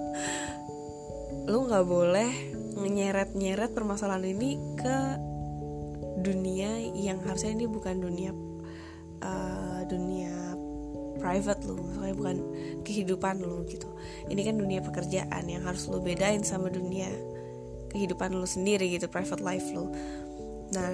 lo 1.46 1.62
nggak 1.70 1.86
boleh 1.86 2.30
nyeret-nyeret 2.74 3.70
permasalahan 3.70 4.26
ini 4.34 4.58
ke 4.74 4.96
dunia 6.26 6.74
yang 6.98 7.22
harusnya 7.22 7.54
ini 7.54 7.70
bukan 7.70 8.02
dunia 8.02 8.34
uh, 9.22 9.86
dunia 9.86 10.58
private 11.22 11.62
lo 11.66 11.78
misalnya 11.78 12.14
bukan 12.14 12.36
kehidupan 12.82 13.42
lo 13.42 13.62
gitu. 13.66 13.90
Ini 14.26 14.40
kan 14.42 14.58
dunia 14.58 14.80
pekerjaan 14.82 15.44
yang 15.46 15.66
harus 15.66 15.86
lo 15.86 16.02
bedain 16.02 16.42
sama 16.42 16.70
dunia 16.70 17.10
kehidupan 17.92 18.36
lo 18.36 18.44
sendiri 18.44 18.88
gitu 18.92 19.08
private 19.08 19.40
life 19.44 19.68
lo 19.72 19.90
nah 20.72 20.92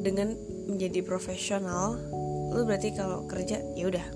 dengan 0.00 0.32
menjadi 0.70 1.04
profesional 1.04 1.98
lo 2.50 2.66
berarti 2.66 2.90
kalau 2.96 3.26
kerja 3.30 3.62
ya 3.78 3.86
udah. 3.86 4.06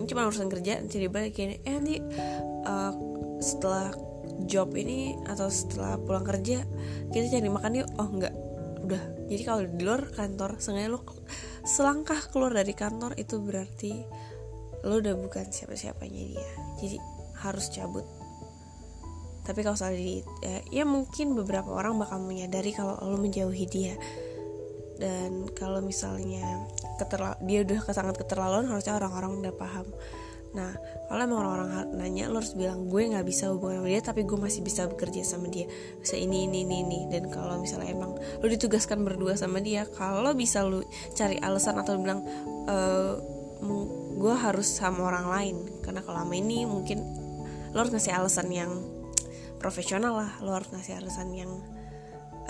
Ini 0.00 0.06
cuma 0.10 0.26
urusan 0.26 0.50
kerja 0.50 0.82
jadi 0.82 1.06
balik 1.06 1.38
ini 1.38 1.62
eh 1.62 1.72
nanti 1.78 1.96
uh, 2.66 2.92
setelah 3.38 3.94
job 4.50 4.74
ini 4.74 5.14
atau 5.30 5.46
setelah 5.46 5.94
pulang 6.02 6.26
kerja 6.26 6.66
kita 7.14 7.26
cari 7.30 7.50
makan 7.50 7.82
yuk. 7.82 7.88
Oh 8.02 8.08
enggak. 8.10 8.34
Udah. 8.82 9.02
Jadi 9.30 9.42
kalau 9.46 9.62
di 9.62 9.82
luar 9.86 10.10
kantor 10.10 10.58
sengaja 10.58 10.90
lo 10.90 11.06
selangkah 11.62 12.18
keluar 12.34 12.50
dari 12.50 12.74
kantor 12.74 13.14
itu 13.14 13.38
berarti 13.38 13.92
lo 14.82 14.98
udah 14.98 15.14
bukan 15.14 15.46
siapa-siapanya 15.46 16.22
dia. 16.34 16.50
Jadi 16.82 16.96
harus 17.46 17.70
cabut 17.70 18.06
tapi 19.42 19.66
kalau 19.66 19.74
soal 19.74 19.98
di 19.98 20.22
ya, 20.38 20.62
ya 20.70 20.84
mungkin 20.86 21.34
beberapa 21.34 21.66
orang 21.74 21.98
bakal 21.98 22.22
menyadari 22.22 22.70
kalau 22.70 22.94
lo 23.02 23.18
menjauhi 23.18 23.66
dia. 23.66 23.94
Dan 25.02 25.50
kalau 25.58 25.82
misalnya 25.82 26.62
keterla 27.02 27.34
dia 27.42 27.66
udah 27.66 27.78
sangat 27.90 28.22
keterlaluan 28.22 28.70
harusnya 28.70 28.94
orang-orang 28.94 29.42
udah 29.42 29.54
paham. 29.58 29.86
Nah 30.54 30.70
kalau 31.10 31.20
emang 31.26 31.42
orang-orang 31.42 31.68
nanya 31.98 32.30
lo 32.30 32.38
harus 32.38 32.54
bilang 32.54 32.86
gue 32.86 33.10
nggak 33.10 33.26
bisa 33.26 33.50
hubungan 33.50 33.82
sama 33.82 33.88
dia 33.90 34.00
tapi 34.04 34.22
gue 34.22 34.38
masih 34.38 34.62
bisa 34.62 34.86
bekerja 34.86 35.26
sama 35.26 35.50
dia. 35.50 35.66
Bisa 35.98 36.14
ini 36.14 36.46
ini 36.46 36.62
ini 36.62 36.86
ini. 36.86 37.00
Dan 37.10 37.26
kalau 37.34 37.58
misalnya 37.58 37.90
emang 37.90 38.14
lo 38.14 38.46
ditugaskan 38.46 39.02
berdua 39.02 39.34
sama 39.34 39.58
dia 39.58 39.90
kalau 39.90 40.38
bisa 40.38 40.62
lo 40.62 40.86
cari 41.18 41.34
alasan 41.42 41.82
atau 41.82 41.98
bilang 41.98 42.22
e, 42.70 42.76
gue 44.22 44.34
harus 44.38 44.70
sama 44.70 45.10
orang 45.10 45.26
lain. 45.26 45.56
Karena 45.82 45.98
kalau 46.06 46.22
sama 46.22 46.38
ini 46.38 46.62
mungkin 46.62 47.02
lo 47.74 47.82
harus 47.82 47.90
ngasih 47.90 48.14
alasan 48.14 48.46
yang 48.54 48.91
profesional 49.62 50.18
lah 50.18 50.30
lo 50.42 50.58
harus 50.58 50.74
ngasih 50.74 50.98
alasan 50.98 51.30
yang 51.30 51.52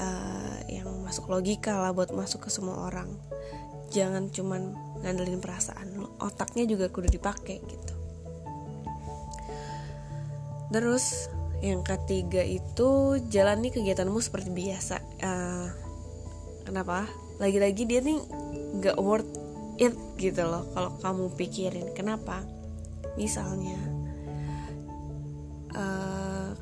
uh, 0.00 0.57
yang 0.73 0.88
masuk 1.04 1.28
logika 1.28 1.76
lah 1.76 1.92
buat 1.92 2.09
masuk 2.16 2.49
ke 2.49 2.50
semua 2.50 2.88
orang. 2.88 3.12
Jangan 3.92 4.33
cuman 4.33 4.73
ngandelin 5.04 5.45
perasaan 5.45 6.00
lo 6.00 6.16
otaknya 6.25 6.64
juga 6.64 6.88
kudu 6.88 7.12
dipakai 7.12 7.61
gitu. 7.61 7.95
Terus 10.73 11.28
yang 11.61 11.85
ketiga 11.85 12.40
itu 12.40 13.21
jalani 13.28 13.69
kegiatanmu 13.69 14.16
seperti 14.19 14.49
biasa. 14.49 14.97
Uh, 15.21 15.69
kenapa? 16.64 17.04
Lagi-lagi 17.37 17.85
dia 17.85 18.00
nih 18.00 18.16
nggak 18.81 18.97
worth 18.97 19.28
it 19.76 19.92
gitu 20.16 20.42
loh 20.49 20.64
kalau 20.73 20.97
kamu 21.04 21.25
pikirin. 21.37 21.92
Kenapa? 21.92 22.40
Misalnya 23.21 23.76
uh, 25.76 26.12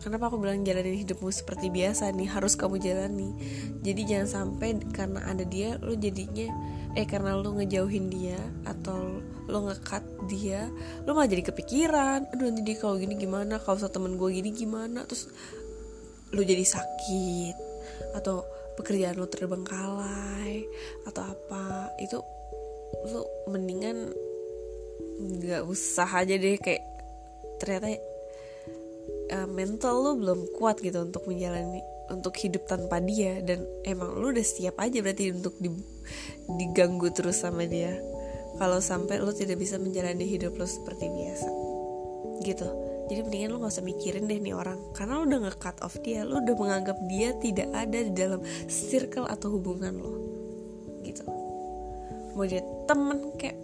kenapa 0.01 0.33
aku 0.33 0.41
bilang 0.41 0.65
jalanin 0.65 0.97
hidupmu 0.97 1.29
seperti 1.29 1.69
biasa 1.69 2.11
nih? 2.17 2.29
Harus 2.33 2.57
kamu 2.57 2.81
jalani. 2.81 3.37
Jadi 3.85 4.03
jangan 4.09 4.29
sampai 4.29 4.81
karena 4.91 5.21
ada 5.29 5.45
dia 5.45 5.77
lo 5.79 5.95
jadinya 5.95 6.49
eh 6.99 7.07
karena 7.07 7.39
lo 7.39 7.55
ngejauhin 7.55 8.11
dia 8.11 8.41
atau 8.67 9.23
lo 9.47 9.59
ngekat 9.71 10.03
dia 10.27 10.67
lo 11.07 11.15
malah 11.15 11.31
jadi 11.31 11.53
kepikiran. 11.53 12.33
Aduh 12.33 12.51
nanti 12.51 12.65
dia 12.65 12.77
kalau 12.81 12.97
gini 12.97 13.15
gimana? 13.15 13.61
Kalau 13.61 13.79
sama 13.79 13.93
temen 13.93 14.17
gue 14.17 14.31
gini 14.33 14.51
gimana? 14.51 15.05
Terus 15.07 15.31
lo 16.35 16.43
jadi 16.43 16.65
sakit 16.65 17.57
atau 18.17 18.43
pekerjaan 18.81 19.21
lo 19.21 19.29
terbengkalai 19.29 20.65
atau 21.05 21.23
apa 21.27 21.93
itu 22.01 22.17
lu 23.07 23.23
mendingan 23.53 24.11
nggak 25.21 25.69
usah 25.69 26.09
aja 26.09 26.35
deh 26.41 26.57
kayak 26.57 26.81
ternyata 27.61 27.93
uh, 29.33 29.49
mental 29.49 29.95
lu 30.03 30.13
belum 30.21 30.41
kuat 30.59 30.83
gitu 30.83 31.01
untuk 31.01 31.25
menjalani 31.31 31.81
untuk 32.11 32.35
hidup 32.37 32.67
tanpa 32.67 32.99
dia. 32.99 33.39
Dan 33.41 33.65
emang 33.87 34.19
lu 34.19 34.35
udah 34.35 34.45
siap 34.45 34.79
aja 34.83 35.01
berarti 35.01 35.33
untuk 35.33 35.55
di, 35.57 35.71
diganggu 36.59 37.09
terus 37.15 37.43
sama 37.43 37.65
dia. 37.65 37.97
Kalau 38.59 38.83
sampai 38.83 39.23
lu 39.23 39.31
tidak 39.33 39.63
bisa 39.63 39.79
menjalani 39.81 40.27
hidup 40.27 40.59
lu 40.59 40.67
seperti 40.67 41.07
biasa. 41.09 41.49
Gitu. 42.45 42.69
Jadi 43.11 43.27
mendingan 43.27 43.51
lu 43.51 43.59
gak 43.67 43.75
usah 43.75 43.87
mikirin 43.87 44.31
deh 44.31 44.39
nih 44.39 44.55
orang. 44.55 44.79
Karena 44.95 45.19
lu 45.19 45.27
udah 45.27 45.51
nge-cut 45.51 45.83
off 45.83 45.99
dia 46.03 46.23
lu 46.23 46.43
udah 46.43 46.55
menganggap 46.55 46.99
dia 47.11 47.35
tidak 47.43 47.69
ada 47.75 47.99
di 47.99 48.13
dalam 48.15 48.41
circle 48.71 49.27
atau 49.27 49.55
hubungan 49.59 49.95
lo 49.99 50.15
gitu. 51.03 51.25
Mau 52.37 52.47
dia 52.47 52.63
temen 52.87 53.35
kayak 53.35 53.59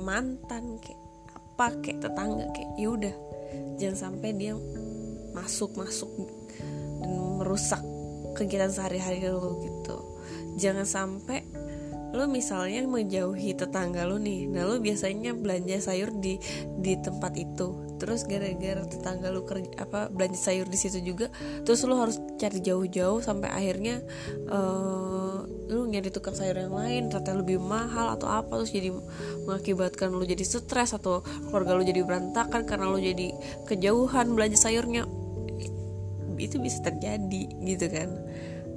mantan 0.00 0.80
kayak 0.80 1.00
apa 1.32 1.66
kayak 1.80 1.98
tetangga 2.04 2.44
kayak 2.52 2.70
yaudah 2.76 3.16
jangan 3.80 4.12
sampai 4.12 4.36
dia 4.36 4.52
masuk 5.36 5.76
masuk 5.76 6.08
dan 7.04 7.12
merusak 7.36 7.84
kegiatan 8.32 8.72
sehari-hari 8.72 9.28
lo 9.28 9.60
gitu. 9.60 9.96
Jangan 10.56 10.88
sampai 10.88 11.44
lo 12.16 12.24
misalnya 12.32 12.80
menjauhi 12.88 13.52
tetangga 13.52 14.08
lo 14.08 14.16
nih 14.16 14.48
nah 14.48 14.64
lo 14.64 14.80
biasanya 14.80 15.36
belanja 15.36 15.92
sayur 15.92 16.16
di 16.16 16.40
di 16.80 16.96
tempat 16.96 17.36
itu. 17.36 17.84
Terus 18.00 18.24
gara-gara 18.24 18.84
tetangga 18.88 19.28
lo 19.28 19.44
kerja 19.44 19.68
apa 19.80 20.08
belanja 20.08 20.40
sayur 20.40 20.68
di 20.68 20.78
situ 20.80 21.04
juga 21.04 21.28
terus 21.68 21.84
lo 21.84 22.00
harus 22.00 22.16
cari 22.40 22.64
jauh-jauh 22.64 23.20
sampai 23.20 23.52
akhirnya 23.52 24.00
uh, 24.48 25.44
lu 25.66 25.82
nyari 25.90 26.14
tukang 26.14 26.36
sayur 26.36 26.54
yang 26.54 26.72
lain 26.72 27.10
ternyata 27.10 27.34
lebih 27.34 27.58
mahal 27.58 28.14
atau 28.14 28.30
apa 28.30 28.62
terus 28.62 28.70
jadi 28.70 28.94
mengakibatkan 29.44 30.14
lu 30.14 30.22
jadi 30.22 30.44
stres 30.46 30.94
atau 30.94 31.26
keluarga 31.50 31.74
lu 31.74 31.82
jadi 31.82 32.06
berantakan 32.06 32.62
karena 32.68 32.86
lu 32.86 33.02
jadi 33.02 33.34
kejauhan 33.66 34.30
belanja 34.30 34.56
sayurnya 34.62 35.04
itu 36.38 36.60
bisa 36.60 36.84
terjadi 36.84 37.44
gitu 37.64 37.86
kan. 37.88 38.08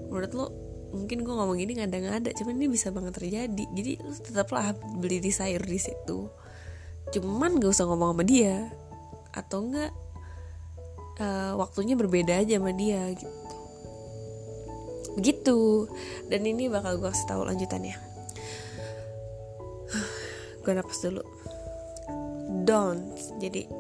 Menurut 0.09 0.31
lo 0.33 0.45
mungkin 0.89 1.21
gue 1.21 1.33
ngomong 1.33 1.57
gini 1.61 1.77
ngada-ngada 1.77 2.33
cuman 2.33 2.53
ini 2.57 2.67
bisa 2.71 2.89
banget 2.89 3.13
terjadi. 3.19 3.63
Jadi 3.75 3.91
lu 4.01 4.13
tetaplah 4.17 4.73
beli 4.97 5.21
di 5.21 5.29
sayur 5.29 5.61
di 5.61 5.79
situ. 5.79 6.29
Cuman 7.09 7.57
gak 7.61 7.73
usah 7.73 7.85
ngomong 7.89 8.17
sama 8.17 8.23
dia 8.25 8.69
atau 9.29 9.61
enggak 9.61 9.93
uh, 11.21 11.53
waktunya 11.57 11.93
berbeda 11.93 12.41
aja 12.41 12.57
sama 12.57 12.73
dia 12.73 13.05
gitu. 13.13 13.29
Begitu. 15.17 15.89
Dan 16.29 16.45
ini 16.45 16.71
bakal 16.71 16.97
gue 16.97 17.09
kasih 17.09 17.27
tahu 17.27 17.43
lanjutannya. 17.45 17.97
Gue 20.63 20.73
napas 20.75 21.01
dulu. 21.01 21.23
Don't. 22.63 23.17
Jadi 23.41 23.78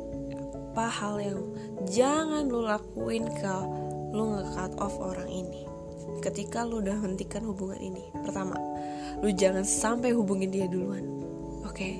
apa 0.79 0.95
hal 0.95 1.19
yang 1.19 1.43
jangan 1.91 2.47
lu 2.47 2.63
lakuin 2.63 3.27
kalau 3.43 3.67
lu 4.15 4.31
nge-cut 4.31 4.79
off 4.79 4.95
orang 5.03 5.27
ini 5.27 5.67
ketika 6.23 6.63
lu 6.63 6.79
udah 6.79 6.95
hentikan 7.03 7.43
hubungan 7.43 7.83
ini. 7.83 8.07
Pertama 8.23 8.55
lu 9.19 9.27
jangan 9.35 9.67
sampai 9.67 10.15
hubungin 10.15 10.55
dia 10.55 10.71
duluan 10.71 11.03
oke? 11.67 11.75
Okay? 11.75 11.99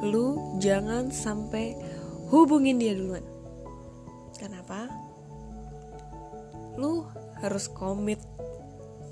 lu 0.00 0.56
jangan 0.64 1.12
sampai 1.12 1.76
hubungin 2.32 2.80
dia 2.80 2.96
duluan. 2.96 3.20
Kenapa? 4.40 4.88
Lu 6.80 7.04
harus 7.44 7.68
komit 7.68 8.24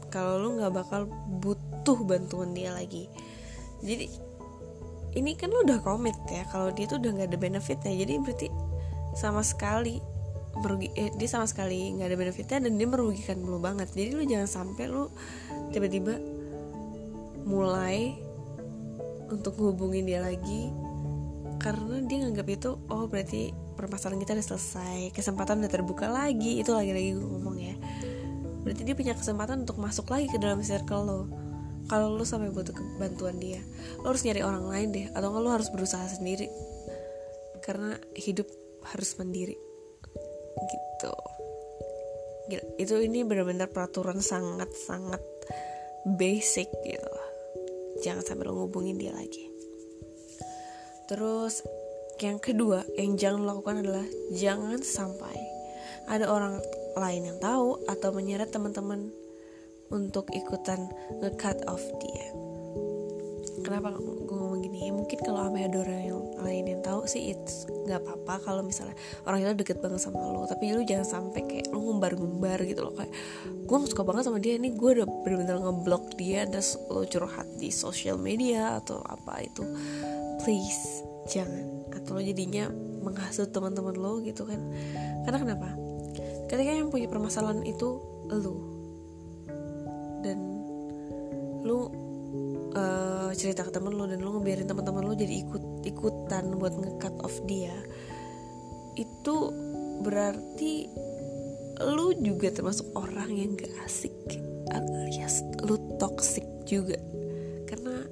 kalau 0.09 0.41
lu 0.41 0.57
nggak 0.57 0.73
bakal 0.73 1.13
butuh 1.45 2.01
bantuan 2.09 2.57
dia 2.57 2.73
lagi. 2.73 3.05
Jadi 3.85 4.09
ini 5.17 5.33
kan 5.33 5.49
lu 5.49 5.65
udah 5.65 5.81
komit 5.81 6.15
ya 6.29 6.45
kalau 6.53 6.69
dia 6.71 6.85
tuh 6.85 7.01
udah 7.01 7.11
nggak 7.17 7.29
ada 7.33 7.39
benefitnya. 7.41 7.93
Jadi 7.97 8.13
berarti 8.21 8.49
sama 9.17 9.41
sekali 9.41 9.99
merugi 10.61 10.93
eh, 10.97 11.13
dia 11.17 11.29
sama 11.29 11.49
sekali 11.49 11.97
nggak 11.97 12.09
ada 12.13 12.19
benefitnya 12.21 12.59
dan 12.69 12.73
dia 12.77 12.89
merugikan 12.89 13.41
lu 13.41 13.57
banget. 13.57 13.89
Jadi 13.97 14.11
lu 14.13 14.23
jangan 14.29 14.49
sampai 14.49 14.85
lu 14.93 15.09
tiba-tiba 15.73 16.21
mulai 17.49 18.13
untuk 19.33 19.57
hubungin 19.59 20.05
dia 20.05 20.21
lagi 20.21 20.69
karena 21.57 22.05
dia 22.05 22.23
nganggap 22.23 22.47
itu 22.53 22.71
oh 22.93 23.09
berarti 23.09 23.51
permasalahan 23.75 24.21
kita 24.21 24.37
udah 24.37 24.47
selesai 24.53 24.99
kesempatan 25.17 25.65
udah 25.65 25.73
terbuka 25.73 26.13
lagi. 26.13 26.61
Itu 26.61 26.77
lagi-lagi 26.77 27.17
gue 27.17 27.25
ngomong 27.25 27.57
ya. 27.57 27.75
Berarti 28.69 28.83
dia 28.85 28.93
punya 28.93 29.17
kesempatan 29.17 29.65
untuk 29.65 29.81
masuk 29.81 30.13
lagi 30.13 30.29
ke 30.29 30.37
dalam 30.37 30.61
circle 30.61 31.05
lo 31.09 31.46
kalau 31.87 32.19
lo 32.19 32.27
sampai 32.27 32.51
butuh 32.51 32.75
bantuan 32.99 33.39
dia 33.39 33.63
lo 34.03 34.11
harus 34.11 34.23
nyari 34.27 34.43
orang 34.43 34.67
lain 34.67 34.89
deh. 34.93 35.07
Atau 35.15 35.35
lo 35.39 35.51
harus 35.51 35.71
berusaha 35.71 36.07
sendiri. 36.11 36.51
Karena 37.63 37.99
hidup 38.15 38.47
harus 38.95 39.15
mandiri. 39.19 39.57
Gitu. 40.57 41.15
Gila, 42.47 42.65
itu 42.79 42.95
ini 43.03 43.27
benar-benar 43.27 43.71
peraturan 43.75 44.23
sangat-sangat 44.23 45.19
basic 46.15 46.71
gitu. 46.87 47.15
Jangan 48.07 48.23
sampai 48.23 48.47
lo 48.47 48.55
ngubungin 48.55 48.99
dia 48.99 49.11
lagi. 49.11 49.51
Terus 51.11 51.63
yang 52.23 52.39
kedua 52.39 52.87
yang 52.97 53.19
jangan 53.19 53.45
lakukan 53.45 53.83
adalah 53.85 54.07
jangan 54.33 54.81
sampai 54.81 55.37
ada 56.07 56.31
orang 56.31 56.63
lain 56.97 57.35
yang 57.35 57.39
tahu 57.43 57.83
atau 57.91 58.09
menyeret 58.15 58.49
teman-teman 58.49 59.11
untuk 59.91 60.29
ikutan 60.35 60.91
nge-cut 61.23 61.63
off 61.71 61.83
dia. 62.03 62.27
Kenapa 63.67 63.97
gue 63.99 64.37
ngomong 64.37 64.63
gini? 64.63 64.87
Ya 64.87 64.93
mungkin 64.95 65.19
kalau 65.27 65.49
ada 65.49 65.79
orang 65.83 66.03
yang 66.07 66.23
lain 66.39 66.65
yang 66.71 66.83
tahu 66.85 67.09
sih 67.09 67.35
it's 67.35 67.67
nggak 67.67 67.99
apa-apa 68.05 68.39
kalau 68.47 68.63
misalnya 68.63 68.95
orang 69.27 69.43
itu 69.43 69.65
deket 69.65 69.83
banget 69.83 70.07
sama 70.07 70.23
lo 70.23 70.47
tapi 70.47 70.71
lu 70.71 70.87
jangan 70.87 71.07
sampai 71.07 71.41
kayak 71.47 71.67
lu 71.75 71.83
ngumbar-ngumbar 71.83 72.63
gitu 72.63 72.87
loh. 72.87 72.95
Kayak 72.95 73.11
gue 73.67 73.77
suka 73.91 74.07
banget 74.07 74.29
sama 74.29 74.39
dia. 74.39 74.55
Ini 74.61 74.71
gue 74.77 74.91
udah 75.03 75.07
bener-bener 75.25 75.57
ngeblok 75.59 76.15
dia 76.15 76.47
dan 76.47 76.63
lo 76.93 77.03
curhat 77.09 77.49
di 77.57 77.73
social 77.73 78.21
media 78.21 78.79
atau 78.79 79.01
apa 79.03 79.43
itu. 79.43 79.65
Please 80.45 81.03
jangan. 81.27 81.91
Atau 81.91 82.15
lo 82.15 82.23
jadinya 82.23 82.71
menghasut 83.03 83.51
teman-teman 83.51 83.97
lo 83.97 84.23
gitu 84.23 84.47
kan. 84.47 84.63
Karena 85.27 85.39
kenapa? 85.43 85.69
Ketika 86.47 86.71
yang 86.71 86.93
punya 86.93 87.11
permasalahan 87.11 87.67
itu 87.67 87.99
lu 88.31 88.76
dan 90.25 90.39
lu 91.67 91.91
uh, 92.77 93.31
cerita 93.35 93.67
ke 93.67 93.73
temen 93.75 93.93
lu 93.95 94.07
dan 94.07 94.23
lu 94.23 94.39
ngebiarin 94.39 94.69
teman-teman 94.69 95.03
lu 95.03 95.15
jadi 95.19 95.43
ikut 95.43 95.83
ikutan 95.89 96.55
buat 96.61 96.77
ngecut 96.77 97.15
off 97.25 97.37
dia. 97.49 97.75
Itu 98.97 99.53
berarti 100.05 100.87
lu 101.77 102.17
juga 102.21 102.49
termasuk 102.53 102.89
orang 102.97 103.29
yang 103.37 103.53
gak 103.57 103.73
asik 103.85 104.15
alias 104.73 105.45
lu 105.65 105.77
toxic 106.01 106.45
juga. 106.69 106.99
Karena 107.69 108.05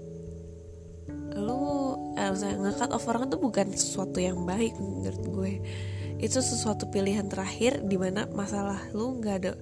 lu 1.34 1.62
eh, 2.14 2.30
nge-cut 2.34 2.90
off 2.94 3.08
orang 3.10 3.30
tuh 3.30 3.40
bukan 3.40 3.70
sesuatu 3.74 4.18
yang 4.18 4.42
baik 4.44 4.76
menurut 4.78 5.24
gue. 5.24 5.52
Itu 6.22 6.40
sesuatu 6.40 6.88
pilihan 6.88 7.26
terakhir 7.26 7.84
di 7.84 7.98
mana 7.98 8.30
masalah 8.30 8.78
lu 8.94 9.18
nggak 9.18 9.36
ada 9.42 9.52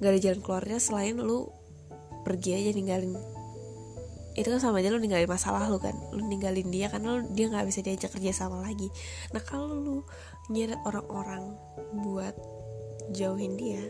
nggak 0.00 0.10
ada 0.10 0.20
jalan 0.20 0.40
keluarnya 0.40 0.78
selain 0.80 1.20
lu 1.20 1.57
pergi 2.28 2.50
aja 2.60 2.70
ninggalin 2.76 3.16
itu 4.38 4.46
kan 4.54 4.60
sama 4.62 4.78
aja 4.78 4.94
lu 4.94 5.02
ninggalin 5.02 5.26
masalah 5.26 5.66
lu 5.66 5.82
kan 5.82 5.96
lu 6.14 6.22
ninggalin 6.22 6.70
dia 6.70 6.86
karena 6.86 7.18
lu, 7.18 7.26
dia 7.34 7.50
nggak 7.50 7.66
bisa 7.66 7.82
diajak 7.82 8.14
kerja 8.14 8.30
sama 8.30 8.62
lagi. 8.62 8.86
Nah 9.34 9.42
kalau 9.42 9.74
lu 9.74 9.96
nyeret 10.46 10.78
orang-orang 10.86 11.58
buat 12.06 12.38
jauhin 13.10 13.58
dia 13.58 13.82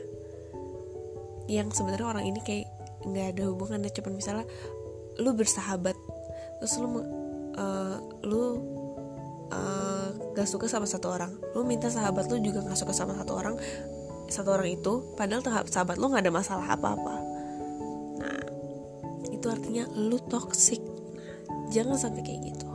yang 1.52 1.68
sebenarnya 1.68 2.06
orang 2.08 2.24
ini 2.24 2.40
kayak 2.40 2.64
nggak 3.04 3.36
ada 3.36 3.42
hubungannya 3.52 3.92
cuman 3.92 4.12
misalnya 4.16 4.46
lu 5.20 5.36
bersahabat 5.36 5.96
terus 6.62 6.74
lu 6.80 6.88
uh, 7.58 7.96
lu 8.24 8.42
uh, 9.52 10.08
gak 10.34 10.46
suka 10.46 10.70
sama 10.70 10.86
satu 10.86 11.10
orang 11.10 11.32
lu 11.54 11.66
minta 11.66 11.90
sahabat 11.90 12.30
lu 12.30 12.38
juga 12.38 12.62
gak 12.62 12.78
suka 12.78 12.94
sama 12.94 13.14
satu 13.18 13.32
orang 13.34 13.54
satu 14.28 14.54
orang 14.54 14.68
itu 14.70 15.14
padahal 15.16 15.42
sahabat 15.66 15.96
lu 15.96 16.12
nggak 16.12 16.28
ada 16.28 16.34
masalah 16.34 16.66
apa-apa 16.68 17.27
artinya 19.48 19.84
lu 19.96 20.20
toxic. 20.30 20.80
Jangan 21.72 21.96
sampai 21.96 22.22
kayak 22.24 22.54
gitu. 22.54 22.68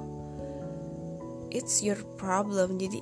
It's 1.54 1.82
your 1.86 2.02
problem. 2.18 2.82
Jadi 2.82 3.00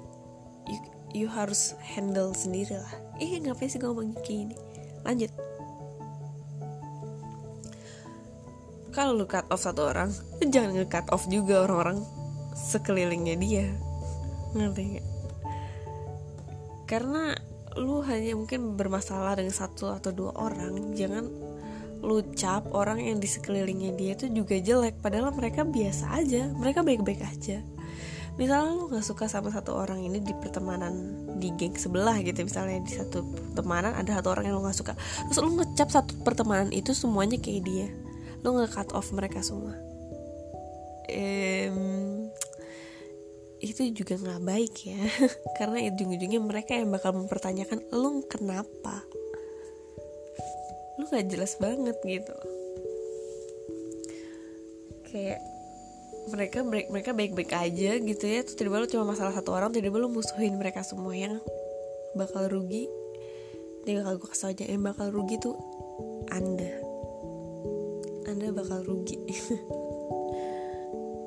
you, 0.68 0.80
you 1.16 1.28
harus 1.32 1.76
handle 1.80 2.36
sendiri 2.36 2.76
lah. 2.76 2.94
Eh 3.20 3.40
ngapain 3.40 3.72
sih 3.72 3.80
ngomong 3.80 4.16
kayak 4.24 4.52
gini? 4.52 4.56
Lanjut. 5.08 5.32
Kalau 8.92 9.16
lu 9.16 9.24
cut 9.24 9.48
off 9.48 9.64
satu 9.64 9.88
orang 9.88 10.12
lu 10.12 10.52
jangan 10.52 10.76
nge-cut 10.76 11.08
off 11.16 11.24
juga 11.32 11.64
orang-orang 11.64 12.04
sekelilingnya 12.52 13.36
dia. 13.40 13.72
Ngerti 14.52 15.00
gak? 15.00 15.12
karena 16.92 17.32
lu 17.80 18.04
hanya 18.04 18.36
mungkin 18.36 18.76
bermasalah 18.76 19.40
dengan 19.40 19.56
satu 19.56 19.96
atau 19.96 20.12
dua 20.12 20.36
orang 20.36 20.92
jangan 20.92 21.24
lu 22.02 22.26
cap 22.34 22.66
orang 22.74 22.98
yang 22.98 23.18
di 23.22 23.30
sekelilingnya 23.30 23.94
dia 23.94 24.18
itu 24.18 24.26
juga 24.34 24.58
jelek 24.58 24.98
padahal 25.06 25.30
mereka 25.34 25.62
biasa 25.62 26.18
aja 26.18 26.50
mereka 26.58 26.82
baik-baik 26.82 27.22
aja. 27.22 27.62
Misalnya 28.42 28.74
lu 28.74 28.90
nggak 28.90 29.06
suka 29.06 29.30
sama 29.30 29.54
satu 29.54 29.78
orang 29.78 30.02
ini 30.02 30.18
di 30.18 30.34
pertemanan 30.34 31.14
di 31.38 31.54
geng 31.58 31.78
sebelah 31.78 32.18
gitu 32.26 32.42
misalnya 32.42 32.82
di 32.82 32.92
satu 32.96 33.22
pertemanan 33.54 33.94
ada 33.94 34.18
satu 34.18 34.34
orang 34.34 34.50
yang 34.50 34.56
lu 34.58 34.64
nggak 34.66 34.78
suka 34.78 34.94
terus 35.30 35.40
lu 35.44 35.52
ngecap 35.58 35.90
satu 35.94 36.18
pertemanan 36.26 36.74
itu 36.74 36.92
semuanya 36.98 37.38
kayak 37.38 37.64
dia. 37.64 37.88
Lo 38.42 38.58
nggak 38.58 38.74
cut 38.74 38.90
off 38.98 39.14
mereka 39.14 39.46
semua. 39.46 39.78
Um, 41.12 42.32
itu 43.62 43.94
juga 43.94 44.18
nggak 44.18 44.42
baik 44.42 44.74
ya 44.90 45.02
karena 45.62 45.86
ujung-ujungnya 45.94 46.42
mereka 46.42 46.74
yang 46.74 46.90
bakal 46.90 47.14
mempertanyakan 47.14 47.86
lo 47.94 48.26
kenapa? 48.26 49.06
lo 49.06 49.21
nggak 51.12 51.28
jelas 51.28 51.54
banget 51.60 51.98
gitu. 52.08 52.36
Kayak 55.12 55.44
mereka 56.32 56.64
mereka 56.64 57.12
baik-baik 57.12 57.52
aja 57.52 58.00
gitu 58.00 58.26
ya. 58.26 58.48
Tuh 58.48 58.56
tiba-tiba 58.56 58.82
lo 58.82 58.88
cuma 58.88 59.12
masalah 59.12 59.36
satu 59.36 59.52
orang 59.52 59.76
tiba-tiba 59.76 60.00
lo 60.00 60.08
musuhin 60.08 60.56
mereka 60.56 60.82
semua 60.88 61.12
yang 61.12 61.38
bakal 62.16 62.48
rugi. 62.48 62.88
Dia 63.84 64.00
bakal 64.00 64.24
gue 64.24 64.30
kasih 64.32 64.56
aja 64.56 64.66
yang 64.72 64.84
bakal 64.88 65.12
rugi 65.12 65.36
tuh 65.42 65.58
anda. 66.32 66.72
Anda 68.26 68.56
bakal 68.56 68.88
rugi. 68.88 69.20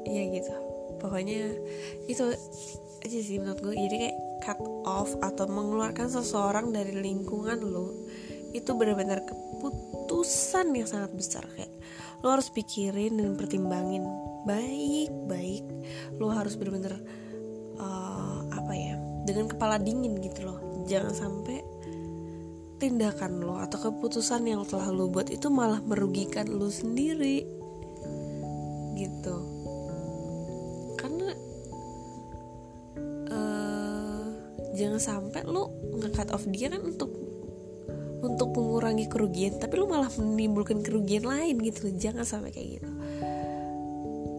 Ya 0.04 0.20
gitu. 0.30 0.52
Pokoknya 1.00 1.48
itu 2.06 2.22
aja 3.02 3.18
sih 3.18 3.36
menurut 3.42 3.60
gue 3.60 3.74
jadi 3.74 3.96
kayak 3.98 4.18
cut 4.46 4.60
off 4.84 5.10
atau 5.20 5.48
mengeluarkan 5.48 6.08
seseorang 6.08 6.70
dari 6.70 6.92
lingkungan 6.96 7.60
lo 7.60 7.92
itu 8.54 8.70
benar-benar 8.72 9.26
keputusan 10.24 10.72
yang 10.72 10.88
sangat 10.88 11.12
besar 11.12 11.44
kayak 11.52 11.68
lo 12.24 12.32
harus 12.32 12.48
pikirin 12.48 13.20
dan 13.20 13.36
pertimbangin 13.36 14.08
baik-baik. 14.48 15.68
Lo 16.16 16.32
harus 16.32 16.56
benar-benar 16.56 16.96
uh, 17.76 18.40
apa 18.48 18.72
ya 18.72 18.96
dengan 19.28 19.52
kepala 19.52 19.76
dingin 19.76 20.16
gitu 20.24 20.48
loh. 20.48 20.88
Jangan 20.88 21.12
sampai 21.12 21.60
tindakan 22.80 23.44
lo 23.44 23.60
atau 23.60 23.76
keputusan 23.76 24.48
yang 24.48 24.64
telah 24.64 24.88
lo 24.88 25.12
buat 25.12 25.28
itu 25.28 25.52
malah 25.52 25.84
merugikan 25.84 26.48
lo 26.48 26.72
sendiri. 26.72 27.44
Gitu. 28.96 29.36
Karena 30.96 31.36
uh, 33.28 34.24
jangan 34.72 35.00
sampai 35.04 35.44
lo 35.44 35.68
nge-cut 36.00 36.32
off 36.32 36.48
dia 36.48 36.72
kan 36.72 36.80
untuk 36.80 37.12
untuk 38.24 38.56
mengurangi 38.56 39.06
kerugian 39.06 39.60
tapi 39.60 39.76
lo 39.76 39.84
malah 39.84 40.08
menimbulkan 40.16 40.80
kerugian 40.80 41.28
lain 41.28 41.60
gitu 41.60 41.92
jangan 41.94 42.24
sampai 42.24 42.50
kayak 42.50 42.80
gitu. 42.80 42.90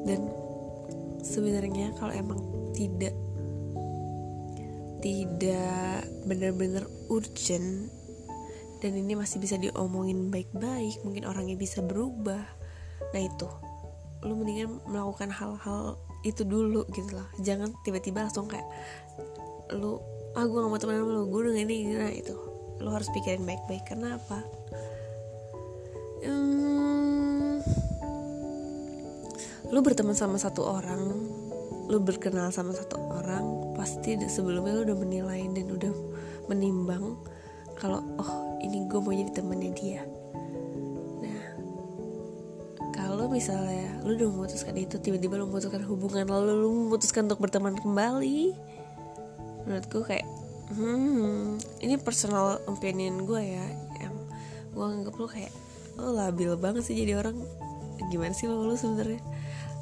Dan 0.06 0.22
sebenarnya 1.22 1.94
kalau 1.98 2.14
emang 2.14 2.40
tidak 2.74 3.14
tidak 5.06 6.02
benar-benar 6.26 6.90
urgent 7.14 7.94
dan 8.82 8.92
ini 8.98 9.14
masih 9.14 9.38
bisa 9.38 9.56
diomongin 9.62 10.34
baik-baik 10.34 11.00
mungkin 11.06 11.30
orangnya 11.30 11.56
bisa 11.56 11.86
berubah 11.86 12.42
nah 13.14 13.22
itu. 13.22 13.50
Lu 14.26 14.34
mendingan 14.34 14.82
melakukan 14.90 15.30
hal-hal 15.30 16.02
itu 16.26 16.42
dulu 16.42 16.82
gitu 16.90 17.14
loh 17.14 17.30
jangan 17.38 17.70
tiba-tiba 17.86 18.26
langsung 18.26 18.50
kayak 18.50 18.66
lu 19.78 20.02
ah 20.34 20.44
gue 20.44 20.58
gak 20.58 20.72
mau 20.74 20.82
temenan 20.82 21.06
sama 21.06 21.14
lu 21.14 21.24
gue 21.30 21.40
udah 21.46 21.54
ini 21.54 21.78
nah 21.94 22.12
itu 22.12 22.36
lu 22.82 22.90
harus 22.92 23.08
pikirin 23.12 23.48
baik-baik 23.48 23.84
karena 23.88 24.20
apa? 24.20 24.40
Hmm, 26.26 27.62
lu 29.70 29.80
berteman 29.84 30.18
sama 30.18 30.40
satu 30.42 30.66
orang 30.66 31.02
lu 31.86 32.02
berkenal 32.02 32.50
sama 32.50 32.74
satu 32.74 32.98
orang 33.14 33.76
pasti 33.78 34.18
sebelumnya 34.26 34.74
lu 34.74 34.82
udah 34.90 34.98
menilai 34.98 35.42
dan 35.54 35.70
udah 35.70 35.94
menimbang 36.50 37.14
kalau 37.78 38.02
oh 38.18 38.58
ini 38.66 38.90
gue 38.90 38.98
mau 38.98 39.14
jadi 39.14 39.30
temennya 39.30 39.72
dia. 39.78 40.02
Nah 41.22 41.46
kalau 42.90 43.30
misalnya 43.30 44.02
lu 44.02 44.18
udah 44.18 44.30
memutuskan 44.34 44.74
itu 44.82 44.98
tiba-tiba 44.98 45.38
lu 45.38 45.46
memutuskan 45.46 45.86
hubungan 45.86 46.26
lalu 46.26 46.66
lu 46.66 46.70
memutuskan 46.90 47.30
untuk 47.30 47.46
berteman 47.46 47.78
kembali 47.78 48.58
menurut 49.70 49.86
gue 49.86 50.04
kayak 50.06 50.26
hmm 50.74 51.62
ini 51.86 51.96
personal 52.02 52.58
opinion 52.66 53.30
gue 53.30 53.42
ya 53.42 53.66
yang 54.02 54.16
gue 54.74 54.86
anggap 54.86 55.14
lu 55.14 55.30
kayak 55.30 55.54
lo 55.96 56.12
labil 56.12 56.52
banget 56.60 56.84
sih 56.92 56.96
jadi 56.98 57.22
orang. 57.22 57.38
Gimana 58.12 58.36
sih 58.36 58.52
lo 58.52 58.66
lu 58.68 58.76
sebenarnya? 58.76 59.22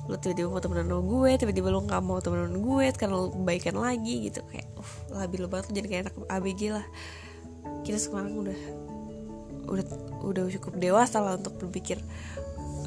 Lo 0.05 0.19
tiba-tiba 0.19 0.51
mau 0.51 0.61
temenan 0.61 0.91
sama 0.91 1.03
gue 1.07 1.31
tiba-tiba 1.41 1.67
lo 1.73 1.81
nggak 1.81 2.03
mau 2.03 2.19
temenan 2.21 2.59
gue 2.61 2.85
karena 2.93 3.15
lo 3.17 3.33
baikan 3.41 3.79
lagi 3.79 4.29
gitu. 4.29 4.45
Kayak 4.51 4.67
uh 4.77 4.91
labil 5.17 5.49
banget 5.49 5.65
lo 5.69 5.73
jadi 5.73 5.87
kayak 5.89 6.03
anak 6.05 6.15
ABG 6.29 6.61
lah. 6.69 6.85
Kita 7.81 7.97
sekarang 7.97 8.37
udah 8.37 8.59
udah 9.63 9.85
udah 10.21 10.43
cukup 10.59 10.73
dewasa 10.77 11.23
lah 11.23 11.39
untuk 11.39 11.55
berpikir 11.57 11.97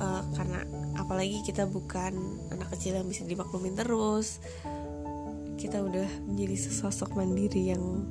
uh, 0.00 0.22
karena 0.36 0.62
apalagi 0.96 1.40
kita 1.44 1.64
bukan 1.68 2.16
anak 2.52 2.68
kecil 2.76 2.96
yang 3.00 3.08
bisa 3.08 3.24
dimaklumin 3.24 3.76
terus 3.76 4.40
kita 5.56 5.82
udah 5.82 6.08
menjadi 6.28 6.56
sesosok 6.68 7.16
mandiri 7.16 7.72
yang 7.74 8.04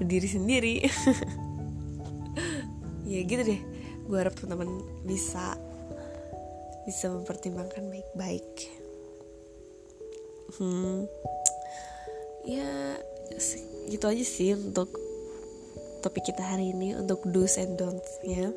berdiri 0.00 0.28
sendiri. 0.28 0.74
Ya 3.06 3.22
gitu 3.22 3.38
deh. 3.38 3.62
Gue 4.10 4.18
harap 4.18 4.34
teman-teman 4.34 4.82
bisa 5.06 5.54
bisa 6.90 7.06
mempertimbangkan 7.06 7.86
baik-baik. 7.86 8.50
Hmm. 10.58 11.06
Ya 12.42 12.98
gitu 13.86 14.10
aja 14.10 14.24
sih 14.26 14.58
untuk 14.58 14.90
topik 16.02 16.30
kita 16.30 16.42
hari 16.42 16.70
ini 16.70 16.94
untuk 16.94 17.22
do's 17.26 17.58
and 17.58 17.74
don'ts 17.78 18.22
ya 18.22 18.50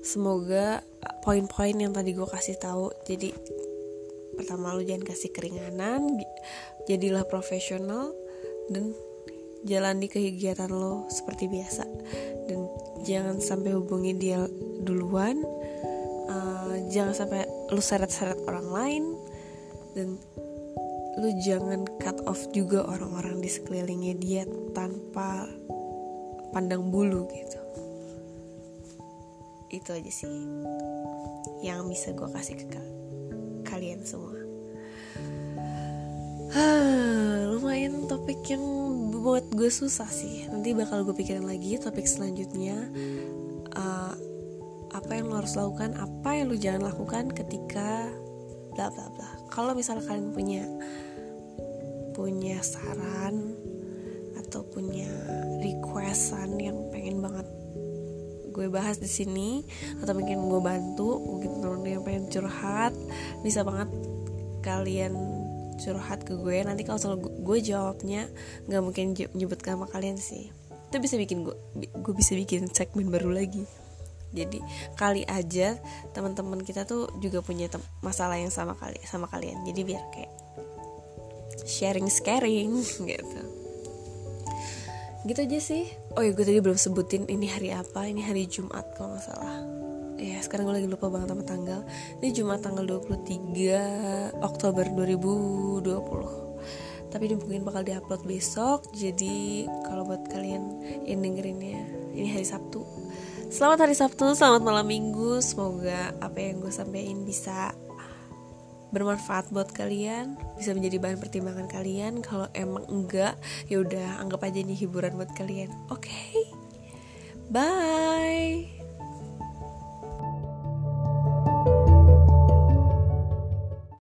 semoga 0.00 0.80
poin-poin 1.20 1.76
yang 1.76 1.92
tadi 1.92 2.16
gue 2.16 2.24
kasih 2.24 2.56
tahu 2.56 2.88
jadi 3.04 3.36
pertama 4.36 4.72
lu 4.72 4.80
jangan 4.80 5.04
kasih 5.04 5.28
keringanan 5.28 6.16
jadilah 6.90 7.22
profesional 7.30 8.10
dan 8.66 8.90
jalani 9.62 10.10
kegiatan 10.10 10.66
lo 10.66 11.06
seperti 11.06 11.46
biasa. 11.46 11.86
Dan 12.50 12.66
jangan 13.06 13.38
sampai 13.38 13.78
hubungi 13.78 14.18
dia 14.18 14.42
duluan 14.82 15.46
uh, 16.26 16.74
jangan 16.90 17.14
sampai 17.14 17.46
lu 17.70 17.82
seret-seret 17.82 18.42
orang 18.50 18.68
lain 18.70 19.04
dan 19.94 20.18
lu 21.20 21.30
jangan 21.42 21.84
cut 22.00 22.16
off 22.26 22.40
juga 22.54 22.86
orang-orang 22.86 23.42
di 23.42 23.50
sekelilingnya 23.50 24.14
dia 24.18 24.42
tanpa 24.72 25.46
pandang 26.50 26.90
bulu 26.90 27.26
gitu. 27.30 27.60
Itu 29.70 29.94
aja 29.94 30.10
sih 30.10 30.26
yang 31.62 31.86
bisa 31.86 32.10
gue 32.10 32.26
kasih 32.30 32.58
ke 32.66 32.82
kalian 33.68 34.02
semua 34.02 34.39
lumayan 37.54 38.10
topik 38.10 38.42
yang 38.50 38.64
buat 39.14 39.46
gue 39.54 39.70
susah 39.70 40.10
sih. 40.10 40.50
Nanti 40.50 40.74
bakal 40.74 41.06
gue 41.06 41.14
pikirin 41.14 41.46
lagi 41.46 41.78
topik 41.78 42.08
selanjutnya. 42.08 42.90
Uh, 43.70 44.14
apa 44.90 45.10
yang 45.14 45.30
lo 45.30 45.38
harus 45.38 45.54
lakukan 45.54 45.94
apa 45.94 46.30
yang 46.34 46.50
lo 46.50 46.58
jangan 46.58 46.90
lakukan 46.90 47.30
ketika 47.30 48.10
bla 48.74 48.90
bla 48.90 49.06
bla. 49.14 49.30
Kalau 49.54 49.72
misalnya 49.78 50.02
kalian 50.10 50.34
punya 50.34 50.64
punya 52.10 52.58
saran 52.60 53.54
atau 54.34 54.66
punya 54.66 55.08
requestan 55.62 56.58
yang 56.58 56.90
pengen 56.90 57.22
banget 57.22 57.46
gue 58.50 58.66
bahas 58.66 58.98
di 58.98 59.06
sini 59.06 59.62
atau 60.02 60.12
mungkin 60.18 60.50
gue 60.50 60.60
bantu 60.60 61.22
mungkin 61.22 61.62
temen-temen 61.62 61.94
yang 61.96 62.02
pengen 62.02 62.26
curhat 62.28 62.92
bisa 63.46 63.62
banget 63.62 63.88
kalian 64.60 65.39
curhat 65.80 66.28
ke 66.28 66.36
gue 66.36 66.60
nanti 66.62 66.84
kalau 66.84 67.00
selalu 67.00 67.32
gue 67.40 67.58
jawabnya 67.72 68.28
nggak 68.68 68.82
mungkin 68.84 69.16
nyebut 69.34 69.60
nama 69.64 69.88
kalian 69.88 70.20
sih. 70.20 70.52
Itu 70.92 71.00
bisa 71.00 71.16
bikin 71.16 71.48
gue 71.48 71.56
gue 71.80 72.14
bisa 72.14 72.36
bikin 72.36 72.68
segmen 72.70 73.08
baru 73.08 73.32
lagi. 73.32 73.64
Jadi 74.30 74.62
kali 74.94 75.26
aja 75.26 75.74
teman-teman 76.14 76.62
kita 76.62 76.86
tuh 76.86 77.10
juga 77.18 77.42
punya 77.42 77.66
masalah 78.04 78.38
yang 78.38 78.52
sama 78.52 78.78
kali 78.78 79.00
sama 79.02 79.26
kalian. 79.26 79.64
Jadi 79.66 79.80
biar 79.82 80.04
kayak 80.14 80.32
sharing 81.66 82.06
caring 82.06 82.70
gitu. 83.10 83.40
Gitu 85.26 85.40
aja 85.40 85.58
sih. 85.58 85.84
Oh 86.14 86.22
ya 86.22 86.30
gue 86.36 86.44
tadi 86.44 86.60
belum 86.62 86.78
sebutin 86.78 87.26
ini 87.26 87.50
hari 87.50 87.74
apa 87.74 88.06
ini 88.06 88.22
hari 88.22 88.46
Jumat 88.46 88.86
kalau 88.94 89.16
nggak 89.16 89.24
salah 89.24 89.79
ya 90.20 90.38
sekarang 90.44 90.68
gue 90.68 90.84
lagi 90.84 90.90
lupa 90.92 91.08
banget 91.08 91.32
sama 91.32 91.44
tanggal. 91.48 91.80
Ini 92.20 92.28
Jumat 92.36 92.60
tanggal 92.60 92.84
23 92.84 94.44
Oktober 94.44 94.84
2020 94.92 96.50
tapi 97.10 97.26
ini 97.26 97.36
mungkin 97.42 97.66
bakal 97.66 97.82
diupload 97.82 98.22
besok 98.22 98.86
jadi 98.94 99.66
kalau 99.82 100.06
buat 100.06 100.30
kalian 100.30 100.62
yang 101.10 101.18
dengerinnya 101.18 101.82
ini 102.14 102.38
hari 102.38 102.46
Sabtu. 102.46 102.86
Selamat 103.50 103.90
hari 103.90 103.98
Sabtu 103.98 104.30
selamat 104.38 104.62
malam 104.62 104.86
minggu. 104.86 105.42
Semoga 105.42 106.14
apa 106.22 106.38
yang 106.38 106.62
gue 106.62 106.70
sampaikan 106.70 107.26
bisa 107.26 107.74
bermanfaat 108.94 109.50
buat 109.54 109.70
kalian 109.74 110.38
bisa 110.54 110.70
menjadi 110.70 111.02
bahan 111.02 111.18
pertimbangan 111.18 111.66
kalian. 111.66 112.22
Kalau 112.22 112.46
emang 112.54 112.86
enggak 112.86 113.34
ya 113.66 113.82
udah 113.82 114.22
anggap 114.22 114.46
aja 114.46 114.62
ini 114.62 114.78
hiburan 114.78 115.18
buat 115.18 115.34
kalian. 115.34 115.70
Oke? 115.90 116.06
Okay? 116.06 116.46
bye 117.50 118.79